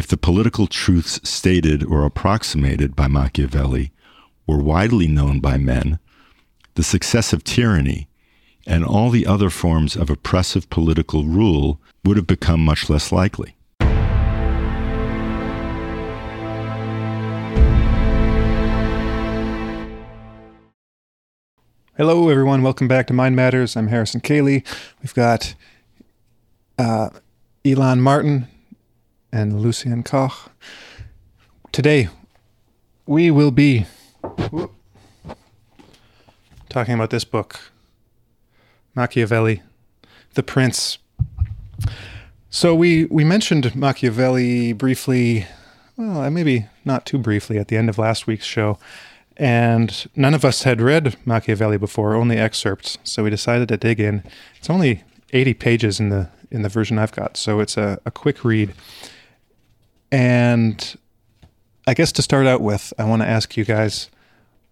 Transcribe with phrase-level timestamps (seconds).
[0.00, 3.92] If the political truths stated or approximated by Machiavelli
[4.46, 5.98] were widely known by men,
[6.74, 8.08] the success of tyranny
[8.66, 13.56] and all the other forms of oppressive political rule would have become much less likely.
[21.98, 22.62] Hello, everyone.
[22.62, 23.76] Welcome back to Mind Matters.
[23.76, 24.66] I'm Harrison Koehli.
[25.02, 25.54] We've got
[26.78, 27.10] uh,
[27.66, 28.48] Elan Martin
[29.32, 30.50] and Lucien Koch.
[31.72, 32.08] Today,
[33.06, 33.86] we will be
[36.68, 37.72] talking about this book,
[38.94, 39.62] Machiavelli,
[40.34, 40.98] The Prince.
[42.48, 45.46] So we we mentioned Machiavelli briefly,
[45.96, 48.78] well, maybe not too briefly at the end of last week's show.
[49.36, 52.98] And none of us had read Machiavelli before, only excerpts.
[53.04, 54.22] So we decided to dig in.
[54.58, 58.10] It's only 80 pages in the in the version I've got, so it's a, a
[58.10, 58.74] quick read.
[60.12, 60.98] And
[61.86, 64.10] I guess to start out with, I want to ask you guys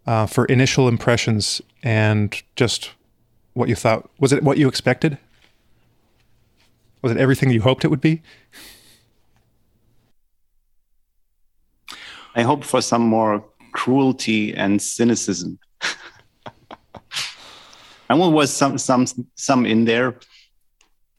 [0.07, 2.91] uh, for initial impressions and just
[3.55, 4.09] what you thought.
[4.19, 5.19] Was it what you expected?
[7.03, 8.23] Was it everything you hoped it would be?
[12.35, 15.59] I hope for some more cruelty and cynicism.
[18.09, 20.19] and there was some some some in there,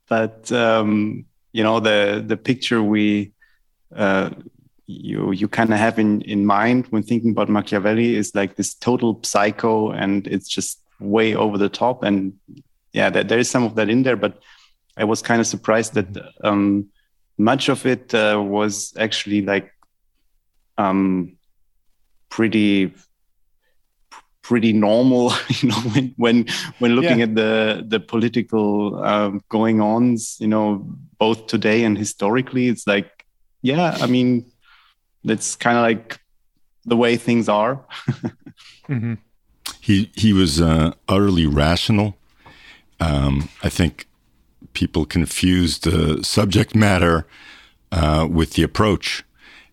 [0.08, 3.32] but um, you know the the picture we
[3.96, 4.30] uh,
[4.86, 8.74] you you kind of have in in mind when thinking about Machiavelli is like this
[8.74, 12.04] total psycho, and it's just way over the top.
[12.04, 12.34] And
[12.94, 14.42] yeah, there, there is some of that in there, but
[14.98, 16.08] I was kind of surprised that
[16.44, 16.90] um,
[17.38, 19.72] much of it uh, was actually like
[20.78, 21.38] um,
[22.30, 22.94] pretty
[24.42, 26.46] pretty normal you know when when
[26.80, 27.26] when looking yeah.
[27.26, 30.84] at the the political um, going ons you know
[31.20, 33.19] both today and historically it's like
[33.62, 34.46] yeah i mean
[35.24, 36.20] that's kind of like
[36.86, 37.84] the way things are
[38.88, 39.16] mm-hmm.
[39.82, 42.16] he he was uh, utterly rational
[43.00, 44.08] um, i think
[44.74, 47.26] people confuse the subject matter
[47.92, 49.24] uh, with the approach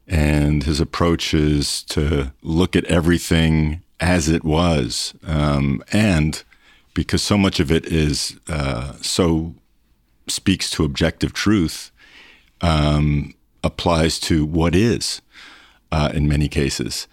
[0.06, 5.14] and his approach is to look at everything as it was.
[5.26, 6.42] Um, and
[6.94, 9.54] because so much of it is uh, so
[10.28, 11.90] speaks to objective truth,
[12.60, 13.34] um,
[13.66, 15.20] applies to what is
[15.92, 17.06] uh, in many cases.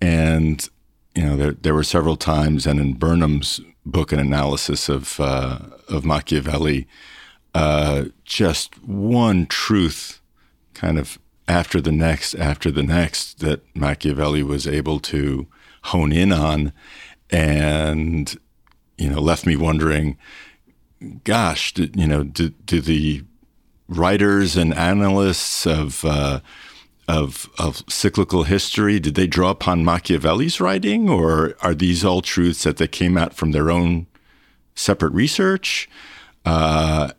[0.00, 0.68] And,
[1.14, 5.58] you know, there, there were several times, and in Burnham's book, an analysis of, uh,
[5.88, 6.86] of Machiavelli,
[7.54, 10.20] uh, just one truth
[10.74, 15.46] kind of after the next after the next that Machiavelli was able to
[15.84, 16.72] hone in on
[17.30, 18.38] and
[18.96, 20.16] you know left me wondering
[21.22, 23.22] gosh did, you know do, do the
[23.88, 26.40] writers and analysts of uh,
[27.06, 32.62] of of cyclical history did they draw upon Machiavelli's writing or are these all truths
[32.64, 34.06] that they came out from their own
[34.74, 35.88] separate research
[36.46, 37.10] uh,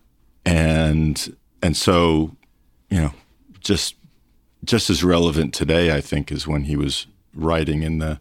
[0.46, 2.36] and and so
[2.90, 3.14] you know
[3.60, 3.96] just
[4.66, 8.20] just as relevant today, I think, as when he was writing in the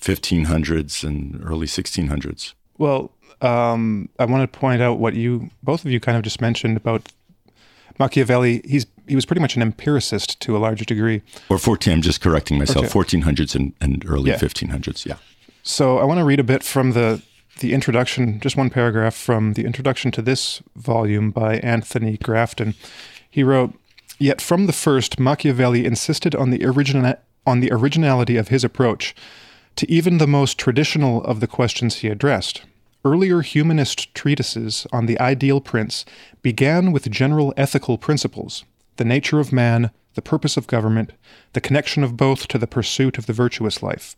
[0.00, 2.54] 1500s and early 1600s.
[2.76, 6.40] Well, um, I want to point out what you both of you kind of just
[6.40, 7.12] mentioned about
[7.98, 8.62] Machiavelli.
[8.64, 11.22] He's he was pretty much an empiricist to a large degree.
[11.50, 11.92] Or 14.
[11.92, 12.96] I'm just correcting myself.
[12.96, 13.18] Okay.
[13.18, 14.38] 1400s and, and early yeah.
[14.38, 15.04] 1500s.
[15.04, 15.16] Yeah.
[15.62, 17.22] So I want to read a bit from the
[17.60, 22.74] the introduction, just one paragraph from the introduction to this volume by Anthony Grafton.
[23.30, 23.74] He wrote.
[24.18, 29.12] Yet from the first, Machiavelli insisted on the, origina- on the originality of his approach
[29.74, 32.62] to even the most traditional of the questions he addressed.
[33.04, 36.04] Earlier humanist treatises on the ideal prince
[36.40, 38.64] began with general ethical principles
[38.96, 41.12] the nature of man, the purpose of government,
[41.52, 44.14] the connection of both to the pursuit of the virtuous life.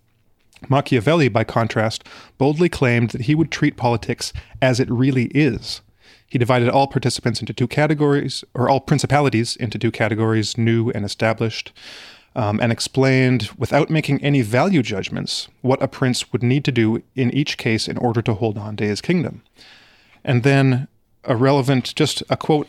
[0.69, 2.05] Machiavelli, by contrast,
[2.37, 5.81] boldly claimed that he would treat politics as it really is
[6.29, 11.05] he divided all participants into two categories, or all principalities into two categories, new and
[11.05, 11.73] established,
[12.37, 17.03] um, and explained, without making any value judgments, what a prince would need to do
[17.17, 19.43] in each case in order to hold on to his kingdom.
[20.23, 20.87] And then
[21.25, 22.69] a relevant, just a quote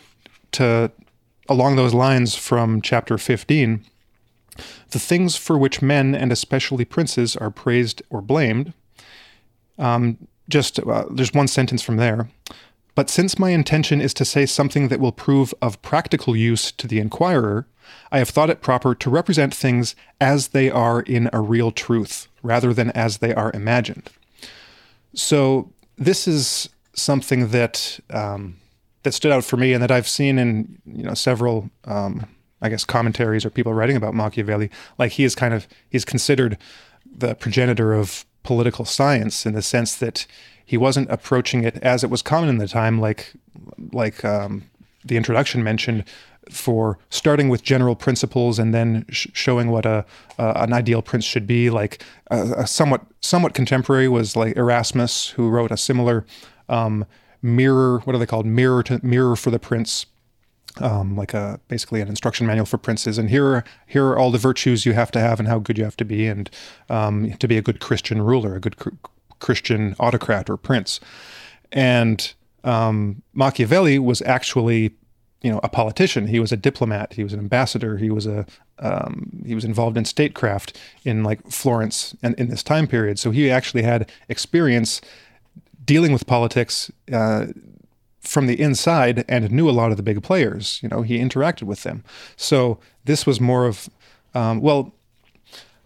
[0.54, 0.92] to
[1.50, 3.86] along those lines from chapter 15
[4.90, 8.74] the things for which men and especially princes are praised or blamed.
[9.78, 12.30] Um, just uh, there's one sentence from there.
[12.96, 16.88] But since my intention is to say something that will prove of practical use to
[16.88, 17.68] the inquirer,
[18.12, 22.28] I have thought it proper to represent things as they are in a real truth,
[22.44, 24.10] rather than as they are imagined.
[25.14, 28.58] So this is something that um,
[29.04, 32.26] that stood out for me, and that I've seen in you know several um,
[32.62, 36.58] I guess commentaries or people writing about Machiavelli, like he is kind of he's considered
[37.06, 40.26] the progenitor of political science in the sense that
[40.66, 43.34] he wasn't approaching it as it was common in the time, like
[43.92, 44.64] like um,
[45.04, 46.04] the introduction mentioned,
[46.52, 50.06] for starting with general principles and then sh- showing what a
[50.40, 51.70] uh, an ideal prince should be.
[51.70, 56.26] Like a, somewhat somewhat contemporary was like Erasmus, who wrote a similar
[56.70, 57.06] um,
[57.42, 58.00] mirror.
[58.00, 58.46] What are they called?
[58.46, 60.06] Mirror to mirror for the prince.
[60.80, 64.38] Um, like a basically an instruction manual for princes, and here here are all the
[64.38, 66.52] virtues you have to have and how good you have to be, and
[66.90, 68.90] um, to be a good Christian ruler, a good cr-
[69.40, 71.00] Christian autocrat or prince.
[71.72, 72.32] And
[72.64, 74.92] um, Machiavelli was actually
[75.48, 76.28] you know a politician.
[76.28, 77.14] He was a diplomat.
[77.14, 77.96] He was an ambassador.
[77.96, 78.46] He was a
[78.80, 83.18] um, he was involved in statecraft in like Florence and in this time period.
[83.18, 85.00] So he actually had experience
[85.86, 87.46] dealing with politics uh,
[88.20, 90.82] from the inside and knew a lot of the big players.
[90.84, 92.04] You know he interacted with them.
[92.36, 93.90] So this was more of
[94.36, 94.94] um, well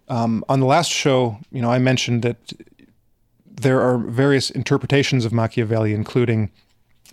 [0.09, 2.53] um, on the last show you know I mentioned that
[3.45, 6.49] there are various interpretations of Machiavelli including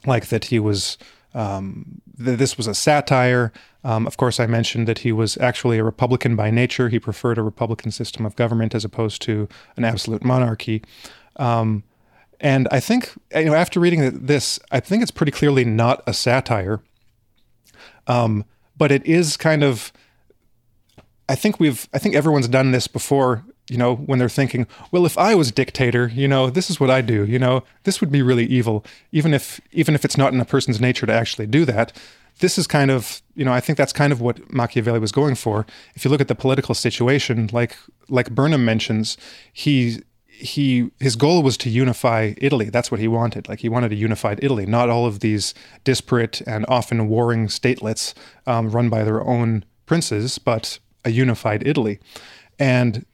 [0.07, 0.97] like that he was
[1.35, 3.53] um, th- this was a satire.
[3.85, 6.89] Um, of course, I mentioned that he was actually a Republican by nature.
[6.89, 10.83] He preferred a Republican system of government as opposed to an absolute monarchy.
[11.37, 11.85] Um,
[12.41, 16.13] and I think, you know, after reading this, I think it's pretty clearly not a
[16.13, 16.81] satire.
[18.07, 18.45] Um,
[18.77, 19.93] but it is kind of.
[21.29, 21.89] I think we've.
[21.93, 25.51] I think everyone's done this before you know, when they're thinking, well, if I was
[25.51, 28.47] a dictator, you know, this is what I do, you know, this would be really
[28.47, 31.93] evil, even if even if it's not in a person's nature to actually do that.
[32.41, 35.35] This is kind of, you know, I think that's kind of what Machiavelli was going
[35.35, 35.67] for.
[35.97, 37.77] If you look at the political situation, like
[38.09, 39.17] like Burnham mentions,
[39.53, 42.71] he he his goal was to unify Italy.
[42.71, 43.49] That's what he wanted.
[43.49, 48.15] Like he wanted a unified Italy, not all of these disparate and often warring statelets
[48.47, 51.99] um, run by their own princes, but a unified Italy.
[52.59, 53.05] And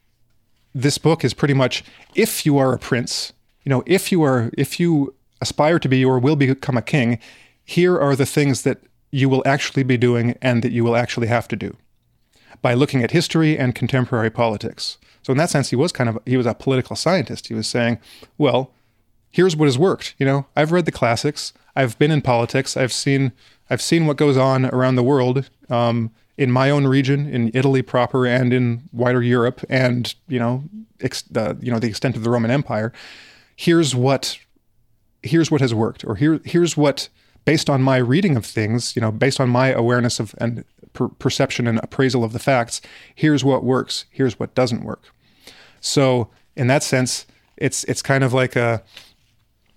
[0.75, 1.83] this book is pretty much
[2.13, 3.31] if you are a prince,
[3.63, 7.17] you know, if you are if you aspire to be or will become a king,
[7.63, 11.27] here are the things that you will actually be doing and that you will actually
[11.27, 11.75] have to do
[12.61, 14.97] by looking at history and contemporary politics.
[15.23, 17.47] So in that sense he was kind of he was a political scientist.
[17.47, 17.97] He was saying,
[18.37, 18.71] well,
[19.31, 22.93] here's what has worked, you know, I've read the classics, I've been in politics, I've
[22.93, 23.31] seen
[23.69, 25.49] I've seen what goes on around the world.
[25.69, 30.63] Um, in my own region, in Italy proper, and in wider Europe, and you know,
[31.01, 32.91] ex- the you know the extent of the Roman Empire.
[33.55, 34.37] Here's what
[35.23, 37.09] here's what has worked, or here here's what
[37.45, 41.07] based on my reading of things, you know, based on my awareness of and per-
[41.07, 42.81] perception and appraisal of the facts,
[43.13, 45.03] here's what works, here's what doesn't work.
[45.79, 47.27] So in that sense,
[47.57, 48.83] it's it's kind of like a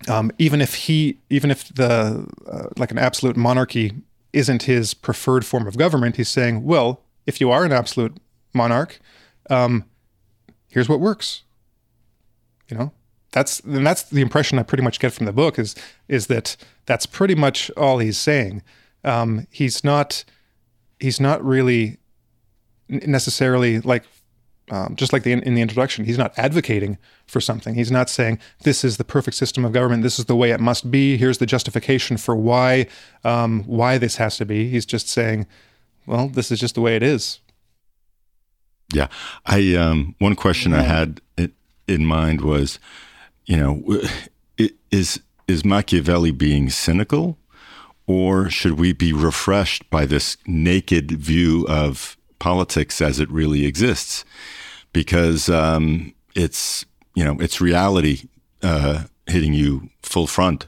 [0.07, 3.93] um, even if he even if the uh, like an absolute monarchy
[4.33, 6.15] isn't his preferred form of government.
[6.15, 8.17] He's saying, well, if you are an absolute
[8.53, 8.99] monarch,
[9.49, 9.85] um,
[10.69, 11.43] here's what works.
[12.69, 12.91] You know,
[13.31, 15.75] that's and that's the impression I pretty much get from the book is
[16.07, 16.55] is that
[16.85, 18.61] that's pretty much all he's saying.
[19.03, 20.23] Um, he's not
[20.99, 21.97] he's not really
[22.87, 24.03] necessarily like
[24.69, 27.75] um, just like the, in the introduction, he's not advocating for something.
[27.75, 30.03] He's not saying this is the perfect system of government.
[30.03, 31.17] This is the way it must be.
[31.17, 32.87] Here's the justification for why
[33.23, 34.69] um, why this has to be.
[34.69, 35.47] He's just saying,
[36.05, 37.39] well, this is just the way it is.
[38.93, 39.07] Yeah,
[39.45, 40.79] I um, one question yeah.
[40.79, 41.21] I had
[41.87, 42.79] in mind was,
[43.45, 44.01] you know,
[44.91, 47.37] is is Machiavelli being cynical,
[48.07, 54.23] or should we be refreshed by this naked view of politics as it really exists?
[54.93, 58.23] Because um, it's you know it's reality
[58.61, 60.67] uh, hitting you full front,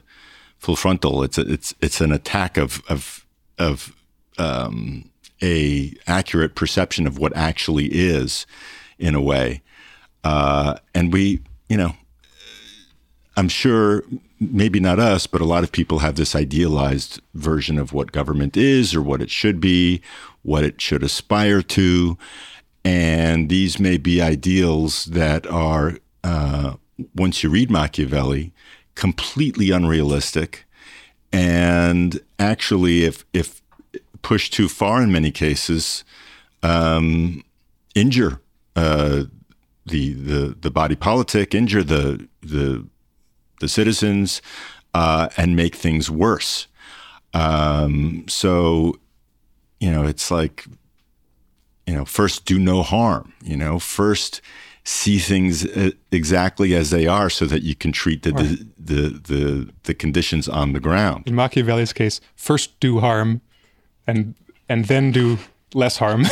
[0.58, 1.22] full frontal.
[1.22, 3.26] It's a, it's it's an attack of of
[3.58, 3.94] of
[4.38, 5.10] um,
[5.42, 8.46] a accurate perception of what actually is,
[8.98, 9.62] in a way,
[10.24, 11.94] uh, and we you know.
[13.34, 14.04] I'm sure
[14.38, 18.58] maybe not us, but a lot of people have this idealized version of what government
[18.58, 20.02] is or what it should be,
[20.42, 22.18] what it should aspire to.
[22.84, 26.74] And these may be ideals that are, uh,
[27.14, 28.52] once you read Machiavelli,
[28.94, 30.64] completely unrealistic.
[31.32, 33.62] And actually, if, if
[34.22, 36.04] pushed too far in many cases,
[36.62, 37.44] um,
[37.94, 38.40] injure
[38.76, 39.24] uh,
[39.86, 42.86] the, the, the body politic, injure the, the,
[43.60, 44.42] the citizens,
[44.94, 46.66] uh, and make things worse.
[47.34, 48.96] Um, so,
[49.80, 50.66] you know, it's like
[51.86, 54.40] you know, first do no harm, you know, first
[54.84, 58.58] see things uh, exactly as they are so that you can treat the, right.
[58.78, 61.22] the, the, the, the, conditions on the ground.
[61.26, 63.40] In Machiavelli's case, first do harm
[64.06, 64.34] and,
[64.68, 65.38] and then do
[65.72, 66.24] less harm.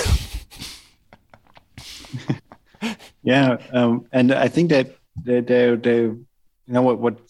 [3.22, 6.26] yeah, um, and I think that they, they, they, you
[6.66, 7.20] know, what, what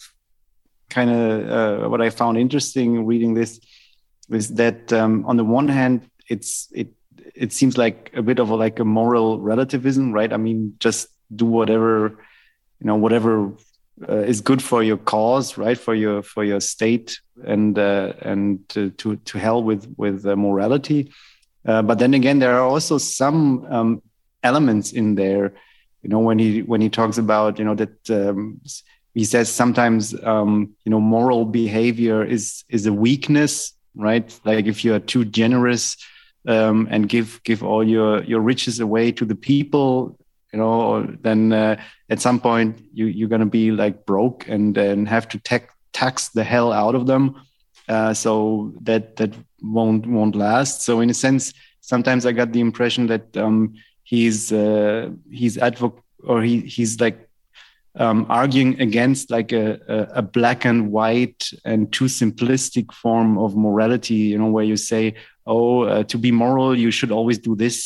[0.89, 3.61] kind of uh, what I found interesting reading this
[4.31, 6.89] is that um, on the one hand, it's it
[7.41, 10.33] it seems like a bit of a, like a moral relativism, right?
[10.33, 12.19] I mean, just do whatever
[12.81, 13.53] you know, whatever
[14.09, 15.79] uh, is good for your cause, right?
[15.79, 20.37] For your for your state, and uh, and to, to to hell with with uh,
[20.37, 21.13] morality.
[21.67, 24.03] Uh, but then again, there are also some um,
[24.43, 25.53] elements in there.
[26.03, 28.61] You know, when he when he talks about you know that um,
[29.13, 34.41] he says sometimes um, you know moral behavior is is a weakness, right?
[34.45, 35.99] Like if you are too generous
[36.47, 40.19] um, and give give all your your riches away to the people,
[40.53, 41.77] you know, then uh,
[42.09, 46.29] at some point you you're gonna be like broke and then have to tax tax
[46.29, 47.41] the hell out of them.
[47.89, 50.83] Uh, so that that won't won't last.
[50.83, 56.03] So in a sense, sometimes I got the impression that um, he's uh, he's advocate
[56.25, 57.29] or he he's like
[57.97, 63.57] um, arguing against like a, a, a, black and white and too simplistic form of
[63.57, 64.15] morality.
[64.15, 65.15] You know, where you say,
[65.55, 67.77] "Oh, uh, to be moral, you should always do this,"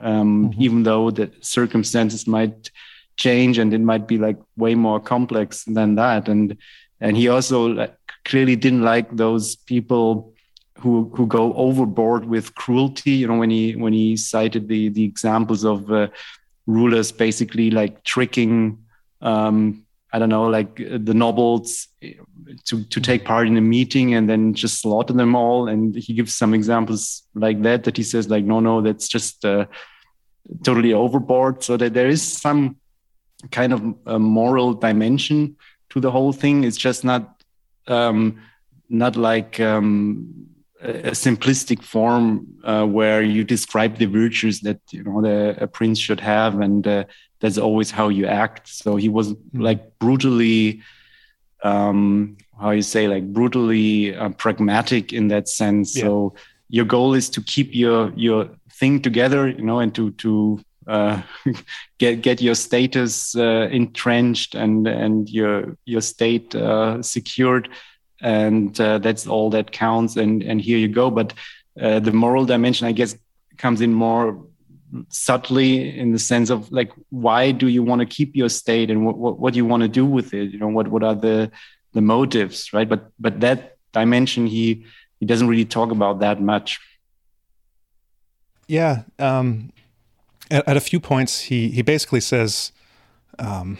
[0.00, 0.62] um, mm-hmm.
[0.62, 2.70] even though the circumstances might
[3.16, 6.28] change and it might be like way more complex than that.
[6.28, 6.56] And
[7.00, 10.34] and he also like, clearly didn't like those people
[10.80, 13.12] who who go overboard with cruelty.
[13.12, 16.08] You know, when he when he cited the the examples of uh,
[16.66, 18.78] rulers basically like tricking.
[19.22, 19.85] Um,
[20.16, 21.88] I don't know, like uh, the nobles
[22.64, 25.68] to to take part in a meeting and then just slaughter them all.
[25.68, 27.84] And he gives some examples like that.
[27.84, 29.66] That he says like, no, no, that's just uh,
[30.64, 31.62] totally overboard.
[31.62, 32.76] So that there is some
[33.50, 35.56] kind of a moral dimension
[35.90, 36.64] to the whole thing.
[36.64, 37.42] It's just not
[37.86, 38.40] um,
[38.88, 40.46] not like um,
[40.80, 45.98] a simplistic form uh, where you describe the virtues that you know the, a prince
[45.98, 47.04] should have, and uh,
[47.40, 48.68] that's always how you act.
[48.68, 49.60] So he was hmm.
[49.60, 50.82] like brutally,
[51.62, 55.96] um, how you say, like brutally uh, pragmatic in that sense.
[55.96, 56.04] Yeah.
[56.04, 56.34] So
[56.68, 61.22] your goal is to keep your your thing together, you know, and to to uh,
[61.98, 67.68] get get your status uh, entrenched and and your your state uh, secured
[68.20, 71.10] and uh, that's all that counts and and here you go.
[71.10, 71.34] But
[71.80, 73.14] uh, the moral dimension i guess
[73.58, 74.46] comes in more
[75.08, 79.04] subtly in the sense of like why do you want to keep your state and
[79.04, 80.50] what, what, what do you want to do with it?
[80.50, 81.50] You know what what are the
[81.92, 82.88] the motives right?
[82.88, 84.86] But but that dimension he
[85.18, 86.78] he doesn't really talk about that much.
[88.66, 89.72] Yeah um
[90.50, 92.72] at, at a few points he he basically says
[93.38, 93.78] um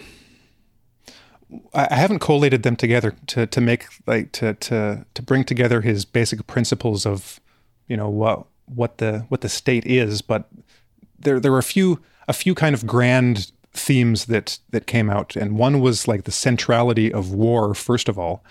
[1.74, 6.04] I haven't collated them together to to make like to to to bring together his
[6.04, 7.40] basic principles of
[7.86, 10.48] you know what what the what the state is, but
[11.18, 15.36] there there were a few a few kind of grand themes that that came out,
[15.36, 18.44] and one was like the centrality of war first of all,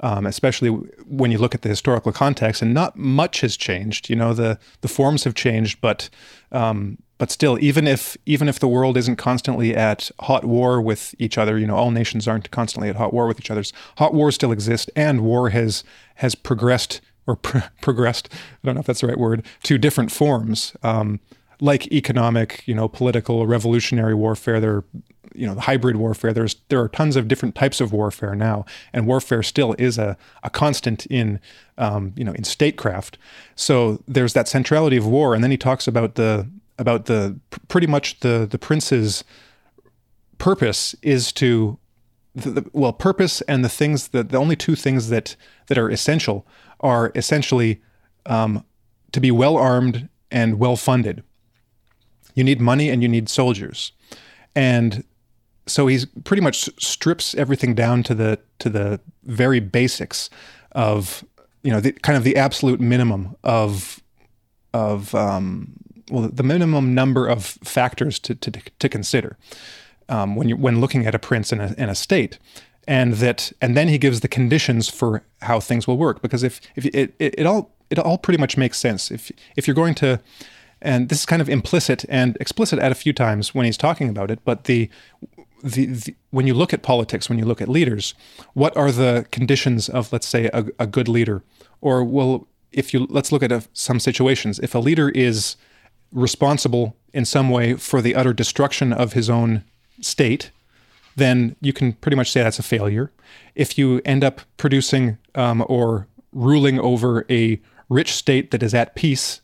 [0.00, 4.10] um, especially when you look at the historical context, and not much has changed.
[4.10, 6.10] You know the the forms have changed, but
[6.52, 11.14] um, but still, even if even if the world isn't constantly at hot war with
[11.18, 13.62] each other, you know, all nations aren't constantly at hot war with each other.
[13.98, 15.84] Hot wars still exist, and war has
[16.16, 17.36] has progressed or
[17.80, 18.28] progressed.
[18.32, 21.20] I don't know if that's the right word to different forms, um,
[21.60, 24.60] like economic, you know, political, revolutionary warfare.
[24.60, 24.84] There,
[25.36, 26.32] you know, the hybrid warfare.
[26.32, 30.16] There's there are tons of different types of warfare now, and warfare still is a
[30.42, 31.38] a constant in
[31.78, 33.18] um, you know in statecraft.
[33.54, 37.38] So there's that centrality of war, and then he talks about the about the
[37.68, 39.24] pretty much the the prince's
[40.38, 41.78] purpose is to
[42.34, 45.36] the, the, well purpose and the things that the only two things that
[45.68, 46.46] that are essential
[46.80, 47.80] are essentially
[48.26, 48.64] um,
[49.12, 51.22] to be well armed and well funded.
[52.34, 53.92] You need money and you need soldiers,
[54.56, 55.04] and
[55.66, 60.28] so he's pretty much strips everything down to the to the very basics
[60.72, 61.24] of
[61.62, 64.02] you know the kind of the absolute minimum of
[64.72, 65.76] of um,
[66.10, 69.36] well the minimum number of factors to to, to consider
[70.08, 72.38] um, when you when looking at a prince in a, in a state
[72.86, 76.60] and that and then he gives the conditions for how things will work because if
[76.76, 79.94] if it, it, it all it all pretty much makes sense if if you're going
[79.94, 80.20] to
[80.82, 84.08] and this is kind of implicit and explicit at a few times when he's talking
[84.08, 84.90] about it but the
[85.64, 88.12] the, the, when you look at politics, when you look at leaders,
[88.52, 91.42] what are the conditions of, let's say, a, a good leader?
[91.80, 94.58] Or, well, if you let's look at a, some situations.
[94.58, 95.56] If a leader is
[96.14, 99.64] responsible in some way for the utter destruction of his own
[100.00, 100.50] state,
[101.16, 103.12] then you can pretty much say that's a failure.
[103.54, 108.94] If you end up producing um, or ruling over a rich state that is at
[108.94, 109.42] peace,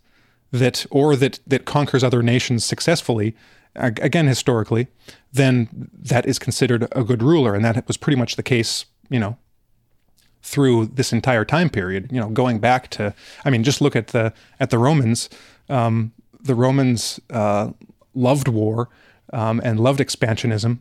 [0.53, 3.35] that or that that conquers other nations successfully
[3.77, 4.89] again historically
[5.33, 9.21] then that is considered a good ruler and that was pretty much the case you
[9.21, 9.37] know
[10.43, 14.09] through this entire time period you know going back to i mean just look at
[14.09, 15.29] the at the romans
[15.69, 17.70] um, the romans uh,
[18.14, 18.88] loved war
[19.32, 20.78] um, and loved expansionism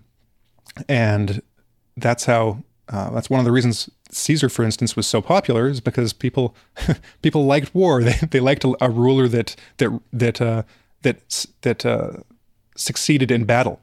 [0.88, 1.42] and
[1.98, 5.80] that's how uh, that's one of the reasons Caesar, for instance, was so popular is
[5.82, 6.56] because people
[7.22, 8.02] people liked war.
[8.04, 10.64] They they liked a, a ruler that that that uh,
[11.02, 12.12] that that uh,
[12.76, 13.80] succeeded in battle,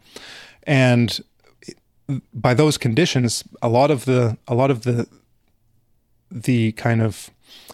[0.64, 1.20] and
[2.32, 5.06] by those conditions, a lot of the a lot of the
[6.30, 7.30] the kind of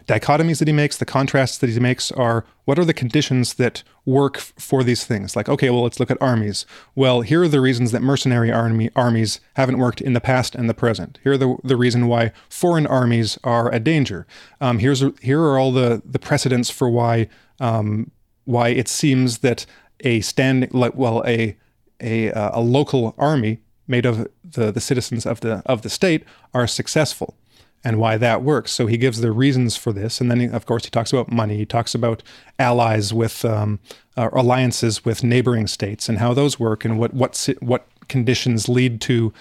[0.06, 3.82] dichotomies that he makes, the contrasts that he makes are what are the conditions that
[4.04, 5.34] work for these things?
[5.34, 6.66] Like, okay, well, let's look at armies.
[6.94, 10.68] Well, here are the reasons that mercenary army armies haven't worked in the past and
[10.68, 11.18] the present.
[11.22, 14.26] Here are the, the reason why foreign armies are a danger.
[14.60, 17.28] Um, here's here are all the the precedents for why
[17.60, 18.10] um,
[18.44, 19.66] why it seems that
[20.00, 21.56] a standing like well a
[22.00, 26.24] a uh, a local army made of the the citizens of the of the state
[26.54, 27.36] are successful
[27.84, 28.72] and why that works.
[28.72, 31.32] So he gives the reasons for this, and then he, of course he talks about
[31.32, 31.56] money.
[31.56, 32.22] He talks about
[32.58, 33.80] allies with um,
[34.16, 39.00] uh, alliances with neighboring states and how those work, and what what what conditions lead
[39.00, 39.32] to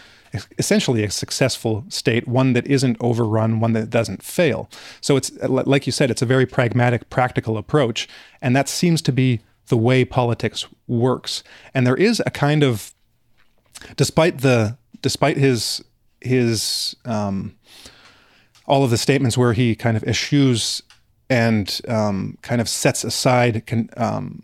[0.57, 4.69] essentially a successful state, one that isn't overrun, one that doesn't fail.
[5.01, 8.07] So it's like you said, it's a very pragmatic, practical approach,
[8.41, 11.43] and that seems to be the way politics works.
[11.73, 12.93] And there is a kind of,
[13.95, 15.83] despite the despite his
[16.21, 17.55] his um,
[18.71, 20.81] all of the statements where he kind of eschews
[21.29, 24.43] and um, kind of sets aside con- um,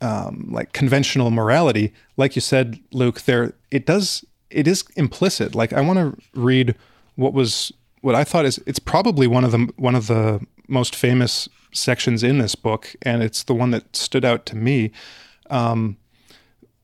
[0.00, 5.56] um, like conventional morality, like you said, Luke, there it does it is implicit.
[5.56, 6.76] Like I want to read
[7.16, 10.94] what was what I thought is it's probably one of the one of the most
[10.94, 14.92] famous sections in this book, and it's the one that stood out to me.
[15.50, 15.96] Um,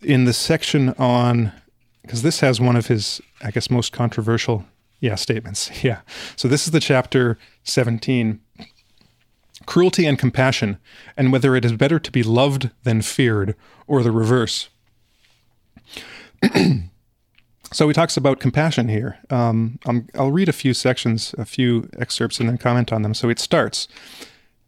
[0.02, 1.52] in the section on
[2.02, 4.64] because this has one of his, I guess, most controversial
[5.04, 5.70] yeah, statements.
[5.84, 6.00] Yeah.
[6.34, 8.40] So this is the chapter 17
[9.66, 10.78] cruelty and compassion,
[11.16, 13.54] and whether it is better to be loved than feared,
[13.86, 14.70] or the reverse.
[17.72, 19.18] so he talks about compassion here.
[19.28, 19.78] Um,
[20.14, 23.12] I'll read a few sections, a few excerpts, and then comment on them.
[23.12, 23.88] So it starts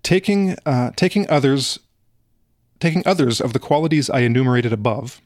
[0.03, 1.79] taking uh, taking others,
[2.79, 5.23] taking others of the qualities I enumerated above.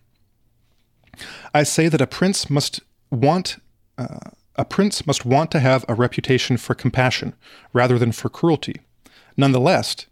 [1.53, 3.57] I say that a prince must want.
[3.99, 7.35] Uh, a prince must want to have a reputation for compassion
[7.73, 8.81] rather than for cruelty.
[9.37, 10.07] Nonetheless,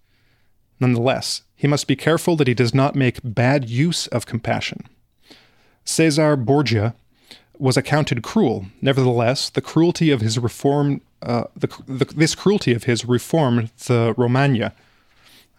[0.80, 4.84] nonetheless, he must be careful that he does not make bad use of compassion.
[5.84, 6.94] Caesar Borgia
[7.58, 8.66] was accounted cruel.
[8.80, 14.14] Nevertheless, the cruelty of his reform, uh, the, the, this cruelty of his reformed the
[14.16, 14.72] Romagna.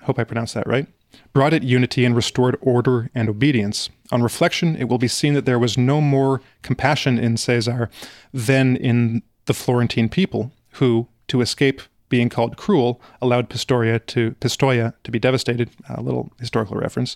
[0.02, 0.88] I hope I pronounced that right
[1.34, 3.90] brought it unity and restored order and obedience.
[4.12, 7.90] On reflection, it will be seen that there was no more compassion in Caesar
[8.34, 14.94] than in the Florentine people, who, to escape being called cruel, allowed Pistoia to Pistoia
[15.04, 15.70] to be devastated.
[15.88, 17.16] A little historical reference.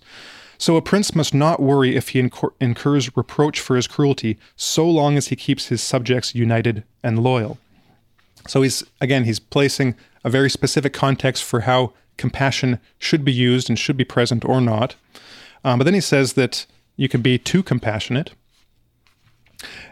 [0.58, 4.88] So a prince must not worry if he incur- incurs reproach for his cruelty, so
[4.88, 7.58] long as he keeps his subjects united and loyal.
[8.48, 13.70] So he's again he's placing a very specific context for how compassion should be used
[13.70, 14.96] and should be present or not.
[15.64, 18.34] Um, but then he says that you can be too compassionate,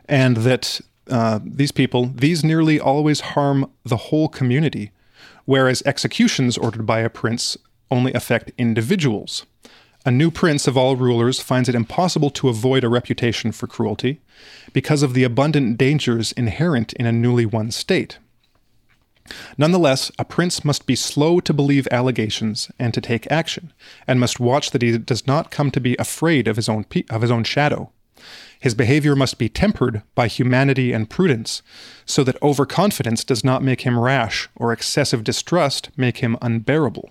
[0.05, 4.91] and that uh, these people, these nearly always harm the whole community,
[5.45, 7.57] whereas executions ordered by a prince
[7.89, 9.45] only affect individuals.
[10.05, 14.19] A new prince of all rulers finds it impossible to avoid a reputation for cruelty
[14.73, 18.17] because of the abundant dangers inherent in a newly won state.
[19.57, 23.71] Nonetheless, a prince must be slow to believe allegations and to take action,
[24.07, 27.05] and must watch that he does not come to be afraid of his own pe-
[27.09, 27.91] of his own shadow.
[28.59, 31.63] His behavior must be tempered by humanity and prudence,
[32.05, 37.09] so that overconfidence does not make him rash, or excessive distrust make him unbearable.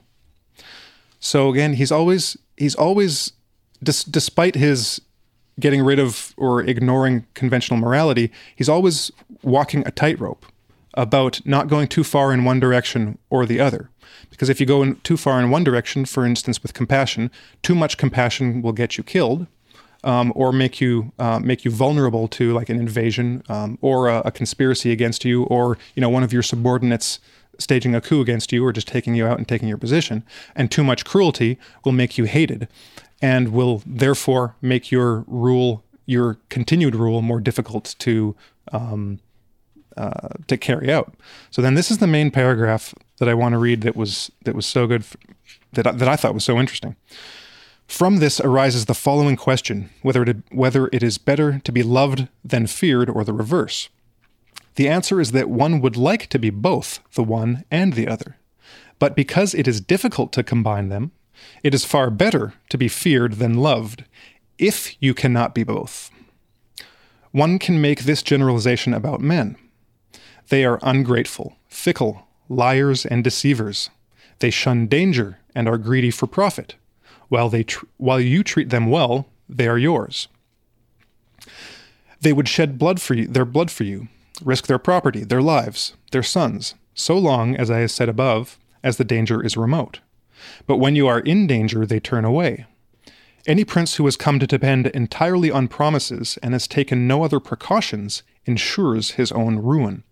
[1.19, 3.33] So again, he's always he's always
[3.83, 5.01] dis- despite his
[5.59, 9.11] getting rid of or ignoring conventional morality, he's always
[9.43, 10.47] walking a tightrope
[10.95, 13.91] about not going too far in one direction or the other.
[14.29, 17.31] Because if you go in too far in one direction, for instance, with compassion,
[17.63, 19.47] too much compassion will get you killed,
[20.03, 24.23] um, or make you uh, make you vulnerable to like an invasion um, or a,
[24.25, 27.21] a, conspiracy against you, or you know one of your subordinates
[27.59, 30.25] staging a coup against you, or just taking you out and taking your position.
[30.57, 32.69] And too much cruelty will make you hated,
[33.21, 38.35] and will therefore make your rule, your continued rule, more difficult to
[38.73, 39.21] um,
[39.97, 41.15] uh, to carry out.
[41.51, 44.55] So then this is the main paragraph that I want to read that was that
[44.55, 45.05] was so good
[45.73, 46.97] that I, that I thought was so interesting.
[47.87, 52.29] From this arises the following question: whether it, whether it is better to be loved
[52.45, 53.89] than feared, or the reverse.
[54.77, 58.37] The answer is that one would like to be both the one and the other.
[58.99, 61.11] But because it is difficult to combine them,
[61.63, 64.05] it is far better to be feared than loved,
[64.59, 66.11] if you cannot be both.
[67.33, 69.57] One can make this generalization about men.
[70.51, 73.89] They are ungrateful, fickle, liars, and deceivers.
[74.41, 76.75] They shun danger and are greedy for profit.
[77.29, 80.27] While, they tr- while you treat them well, they are yours.
[82.21, 84.09] They would shed blood for you, their blood for you,
[84.43, 88.97] risk their property, their lives, their sons, so long, as I have said above, as
[88.97, 90.01] the danger is remote.
[90.67, 92.67] But when you are in danger, they turn away.
[93.47, 97.39] Any prince who has come to depend entirely on promises and has taken no other
[97.39, 100.03] precautions ensures his own ruin.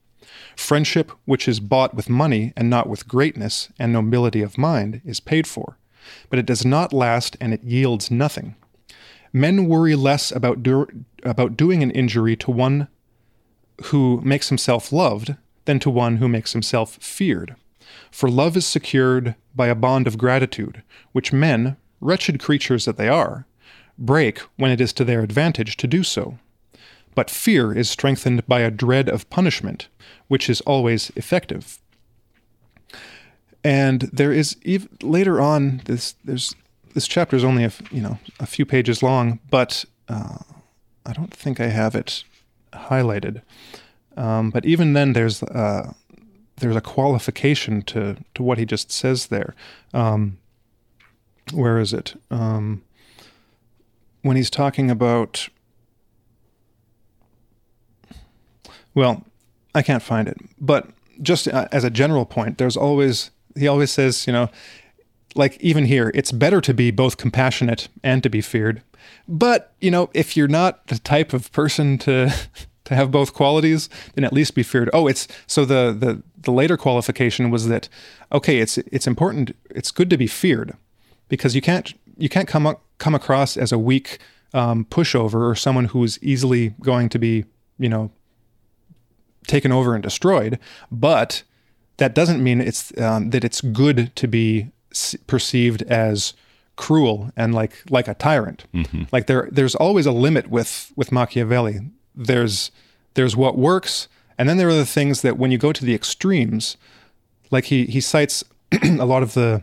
[0.56, 5.20] Friendship, which is bought with money and not with greatness and nobility of mind, is
[5.20, 5.78] paid for,
[6.30, 8.54] but it does not last and it yields nothing.
[9.32, 12.88] Men worry less about, do- about doing an injury to one
[13.84, 17.54] who makes himself loved than to one who makes himself feared.
[18.10, 23.08] For love is secured by a bond of gratitude, which men, wretched creatures that they
[23.08, 23.46] are,
[23.98, 26.38] break when it is to their advantage to do so.
[27.18, 29.88] But fear is strengthened by a dread of punishment,
[30.28, 31.80] which is always effective.
[33.64, 34.56] And there is
[35.02, 36.54] later on this there's
[36.94, 40.38] this chapter is only a you know a few pages long, but uh,
[41.04, 42.22] I don't think I have it
[42.72, 43.42] highlighted.
[44.16, 45.94] Um, but even then, there's uh,
[46.58, 49.56] there's a qualification to to what he just says there.
[49.92, 50.38] Um,
[51.52, 52.14] where is it?
[52.30, 52.82] Um,
[54.22, 55.48] when he's talking about,
[58.94, 59.24] well,
[59.74, 60.88] I can't find it, but
[61.20, 64.48] just uh, as a general point, there's always he always says, you know,
[65.34, 68.82] like even here, it's better to be both compassionate and to be feared.
[69.26, 72.32] But you know, if you're not the type of person to
[72.84, 74.90] to have both qualities, then at least be feared.
[74.92, 77.88] Oh, it's so the the the later qualification was that
[78.32, 80.76] okay, it's it's important, it's good to be feared
[81.28, 84.18] because you can't you can't come come across as a weak
[84.54, 87.44] um, pushover or someone who's easily going to be
[87.78, 88.10] you know
[89.46, 90.58] taken over and destroyed.
[90.90, 91.42] But
[91.98, 94.70] that doesn't mean it's um, that it's good to be
[95.26, 96.32] perceived as
[96.76, 98.64] cruel and like like a tyrant.
[98.72, 99.04] Mm-hmm.
[99.12, 101.80] Like there there's always a limit with with Machiavelli.
[102.14, 102.70] There's
[103.14, 105.94] there's what works, and then there are the things that when you go to the
[105.94, 106.76] extremes,
[107.50, 108.44] like he he cites
[108.82, 109.62] a lot of the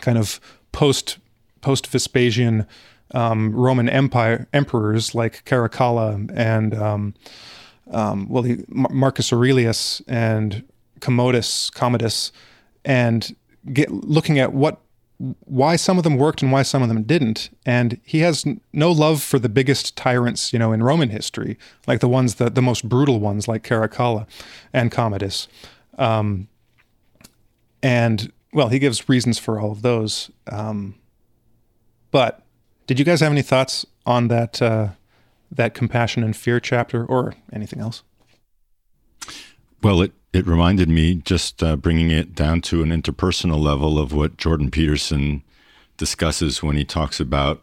[0.00, 0.40] kind of
[0.72, 1.18] post
[1.60, 2.66] post Vespasian
[3.14, 7.14] um, Roman Empire emperors like Caracalla and um,
[7.90, 10.64] um, well he, Marcus Aurelius and
[11.00, 12.32] Commodus Commodus
[12.84, 13.34] and
[13.72, 14.80] get looking at what
[15.44, 17.50] why some of them worked and why some of them didn't.
[17.64, 22.00] And he has no love for the biggest tyrants, you know, in Roman history, like
[22.00, 24.26] the ones the, the most brutal ones, like Caracalla
[24.72, 25.46] and Commodus.
[25.96, 26.48] Um,
[27.82, 30.30] and well, he gives reasons for all of those.
[30.50, 30.96] Um,
[32.10, 32.42] but
[32.86, 34.88] did you guys have any thoughts on that uh,
[35.52, 38.02] that compassion and fear chapter, or anything else?
[39.82, 44.12] Well, it it reminded me just uh, bringing it down to an interpersonal level of
[44.12, 45.42] what Jordan Peterson
[45.98, 47.62] discusses when he talks about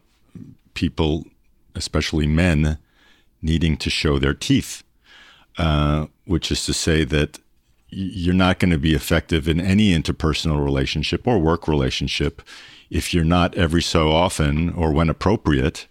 [0.76, 1.26] people,
[1.74, 2.78] especially men,
[3.42, 4.84] needing to show their teeth,
[5.58, 7.40] uh, which is to say that
[7.90, 12.42] you're not going to be effective in any interpersonal relationship or work relationship
[12.92, 15.88] if you're not every so often or when appropriate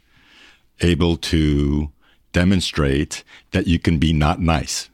[0.80, 1.90] able to
[2.32, 4.90] demonstrate that you can be not nice.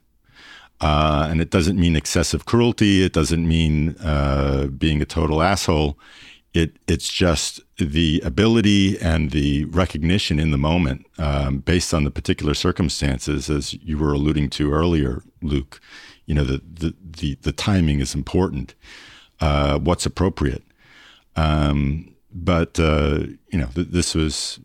[0.81, 3.05] Uh, and it doesn't mean excessive cruelty.
[3.05, 5.99] It doesn't mean uh, being a total asshole.
[6.53, 12.13] It it's just the ability and the recognition in the moment, um, based on the
[12.13, 15.81] particular circumstances, as you were alluding to earlier, Luke
[16.27, 18.75] you know the the the, the timing is important.
[19.41, 20.63] Uh, what's appropriate,
[21.37, 24.61] um, but uh, you know th- this was.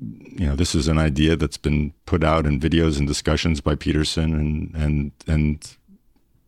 [0.00, 3.74] You know, this is an idea that's been put out in videos and discussions by
[3.74, 5.76] Peterson and and and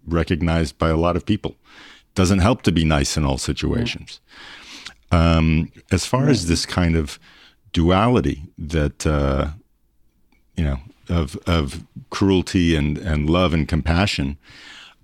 [0.06, 1.56] recognized by a lot of people.
[2.14, 4.20] Doesn't help to be nice in all situations.
[5.12, 7.18] Um, as far as this kind of
[7.72, 9.50] duality that uh,
[10.56, 10.78] you know
[11.09, 14.38] of of cruelty and and love and compassion.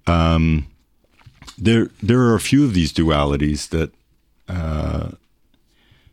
[0.06, 0.66] Um,
[1.58, 3.92] there there are a few of these dualities that
[4.48, 5.10] uh,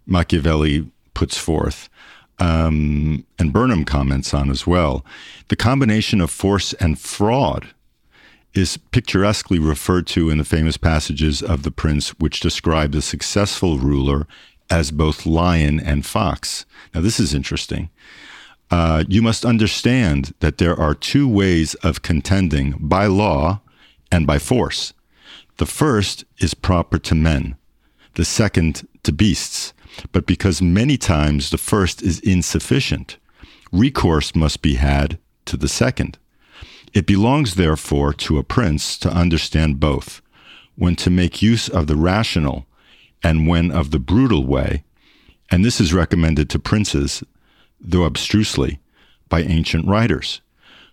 [0.06, 1.90] Machiavelli puts forth.
[2.40, 5.06] Um, and Burnham comments on as well.
[5.50, 7.68] The combination of force and fraud
[8.54, 13.78] is picturesquely referred to in the famous passages of The Prince, which describe the successful
[13.78, 14.26] ruler
[14.70, 16.66] as both lion and fox.
[16.94, 17.90] Now, this is interesting.
[18.72, 23.62] Uh, you must understand that there are two ways of contending by law
[24.12, 24.94] and by force.
[25.58, 27.58] The first is proper to men,
[28.14, 29.74] the second to beasts.
[30.12, 33.18] But because many times the first is insufficient,
[33.72, 36.18] recourse must be had to the second.
[36.94, 40.22] It belongs, therefore, to a prince to understand both,
[40.76, 42.66] when to make use of the rational
[43.24, 44.84] and when of the brutal way,
[45.52, 47.24] and this is recommended to princes,
[47.80, 48.80] though abstrusely,
[49.28, 50.42] by ancient writers,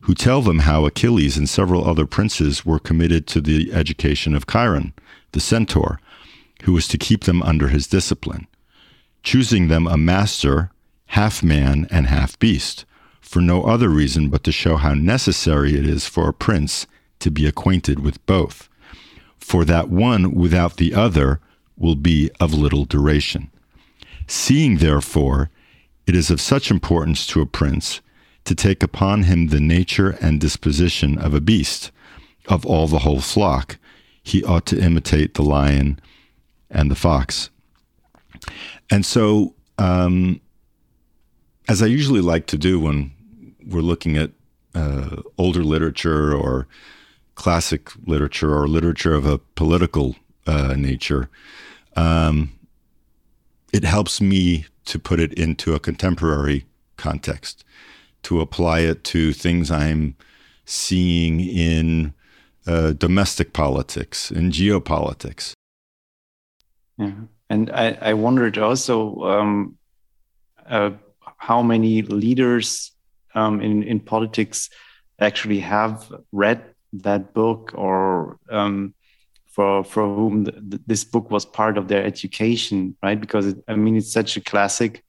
[0.02, 4.46] who tell them how Achilles and several other princes were committed to the education of
[4.46, 4.92] Chiron,
[5.32, 6.00] the centaur,
[6.64, 8.46] who was to keep them under his discipline,
[9.27, 10.71] choosing them a master,
[11.07, 12.85] half man and half beast,
[13.21, 16.87] for no other reason but to show how necessary it is for a prince
[17.19, 18.69] to be acquainted with both,
[19.41, 21.41] for that one without the other
[21.77, 23.51] will be of little duration.
[24.29, 25.51] Seeing, therefore,
[26.07, 28.01] it is of such importance to a prince
[28.45, 31.91] to take upon him the nature and disposition of a beast,
[32.47, 33.77] of all the whole flock,
[34.23, 35.99] he ought to imitate the lion
[36.71, 37.51] and the fox.
[38.90, 40.40] And so, um,
[41.68, 43.12] as I usually like to do when
[43.66, 44.31] we're looking at
[44.75, 46.66] uh, older literature or
[47.35, 51.29] classic literature or literature of a political uh, nature,
[51.96, 52.53] um,
[53.72, 56.64] it helps me to put it into a contemporary
[56.96, 57.64] context,
[58.22, 60.16] to apply it to things I'm
[60.64, 62.14] seeing in
[62.66, 65.53] uh, domestic politics and geopolitics.
[66.99, 67.12] Yeah,
[67.48, 69.78] and I, I wondered also um,
[70.68, 70.90] uh,
[71.37, 72.92] how many leaders
[73.35, 74.70] um, in in politics
[75.20, 78.94] actually have read that book or um,
[79.46, 83.20] for for whom the, this book was part of their education, right?
[83.20, 85.02] Because it, I mean, it's such a classic.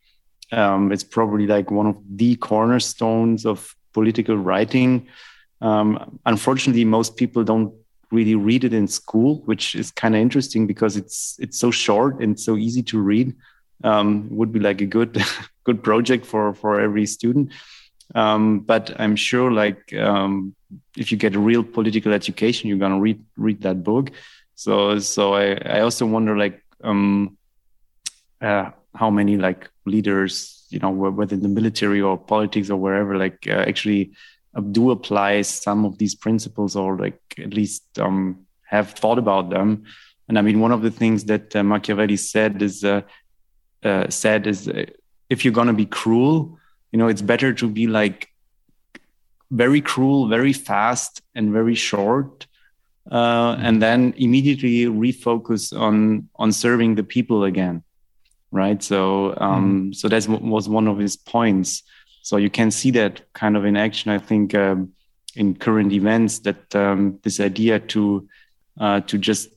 [0.52, 5.08] Um, it's probably like one of the cornerstones of political writing.
[5.60, 7.74] Um, unfortunately, most people don't
[8.12, 12.22] really read it in school, which is kind of interesting because it's it's so short
[12.22, 13.36] and so easy to read.
[13.84, 15.22] Um, would be like a good
[15.64, 17.52] good project for for every student.
[18.16, 20.56] Um, but I'm sure, like, um,
[20.96, 24.12] if you get a real political education, you're gonna read read that book.
[24.56, 27.38] So so I I also wonder like um
[28.42, 33.18] uh, how many like leaders you know whether in the military or politics or wherever
[33.18, 34.12] like uh, actually
[34.62, 39.84] do apply some of these principles or like at least um have thought about them.
[40.28, 43.02] And I mean one of the things that uh, Machiavelli said is uh,
[43.84, 44.70] uh, said is
[45.30, 46.60] if you're gonna be cruel,
[46.92, 48.30] you know it's better to be like
[49.52, 52.48] very cruel, very fast, and very short
[53.12, 57.84] uh, and then immediately refocus on on serving the people again
[58.52, 59.96] right so um, mm.
[59.96, 61.84] so that was one of his points
[62.28, 64.80] so you can see that kind of in action i think um,
[65.36, 68.28] in current events that um, this idea to
[68.80, 69.50] uh, to just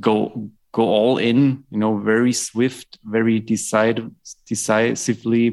[0.00, 3.98] go go all in you know very swift very decide,
[4.46, 5.46] decisively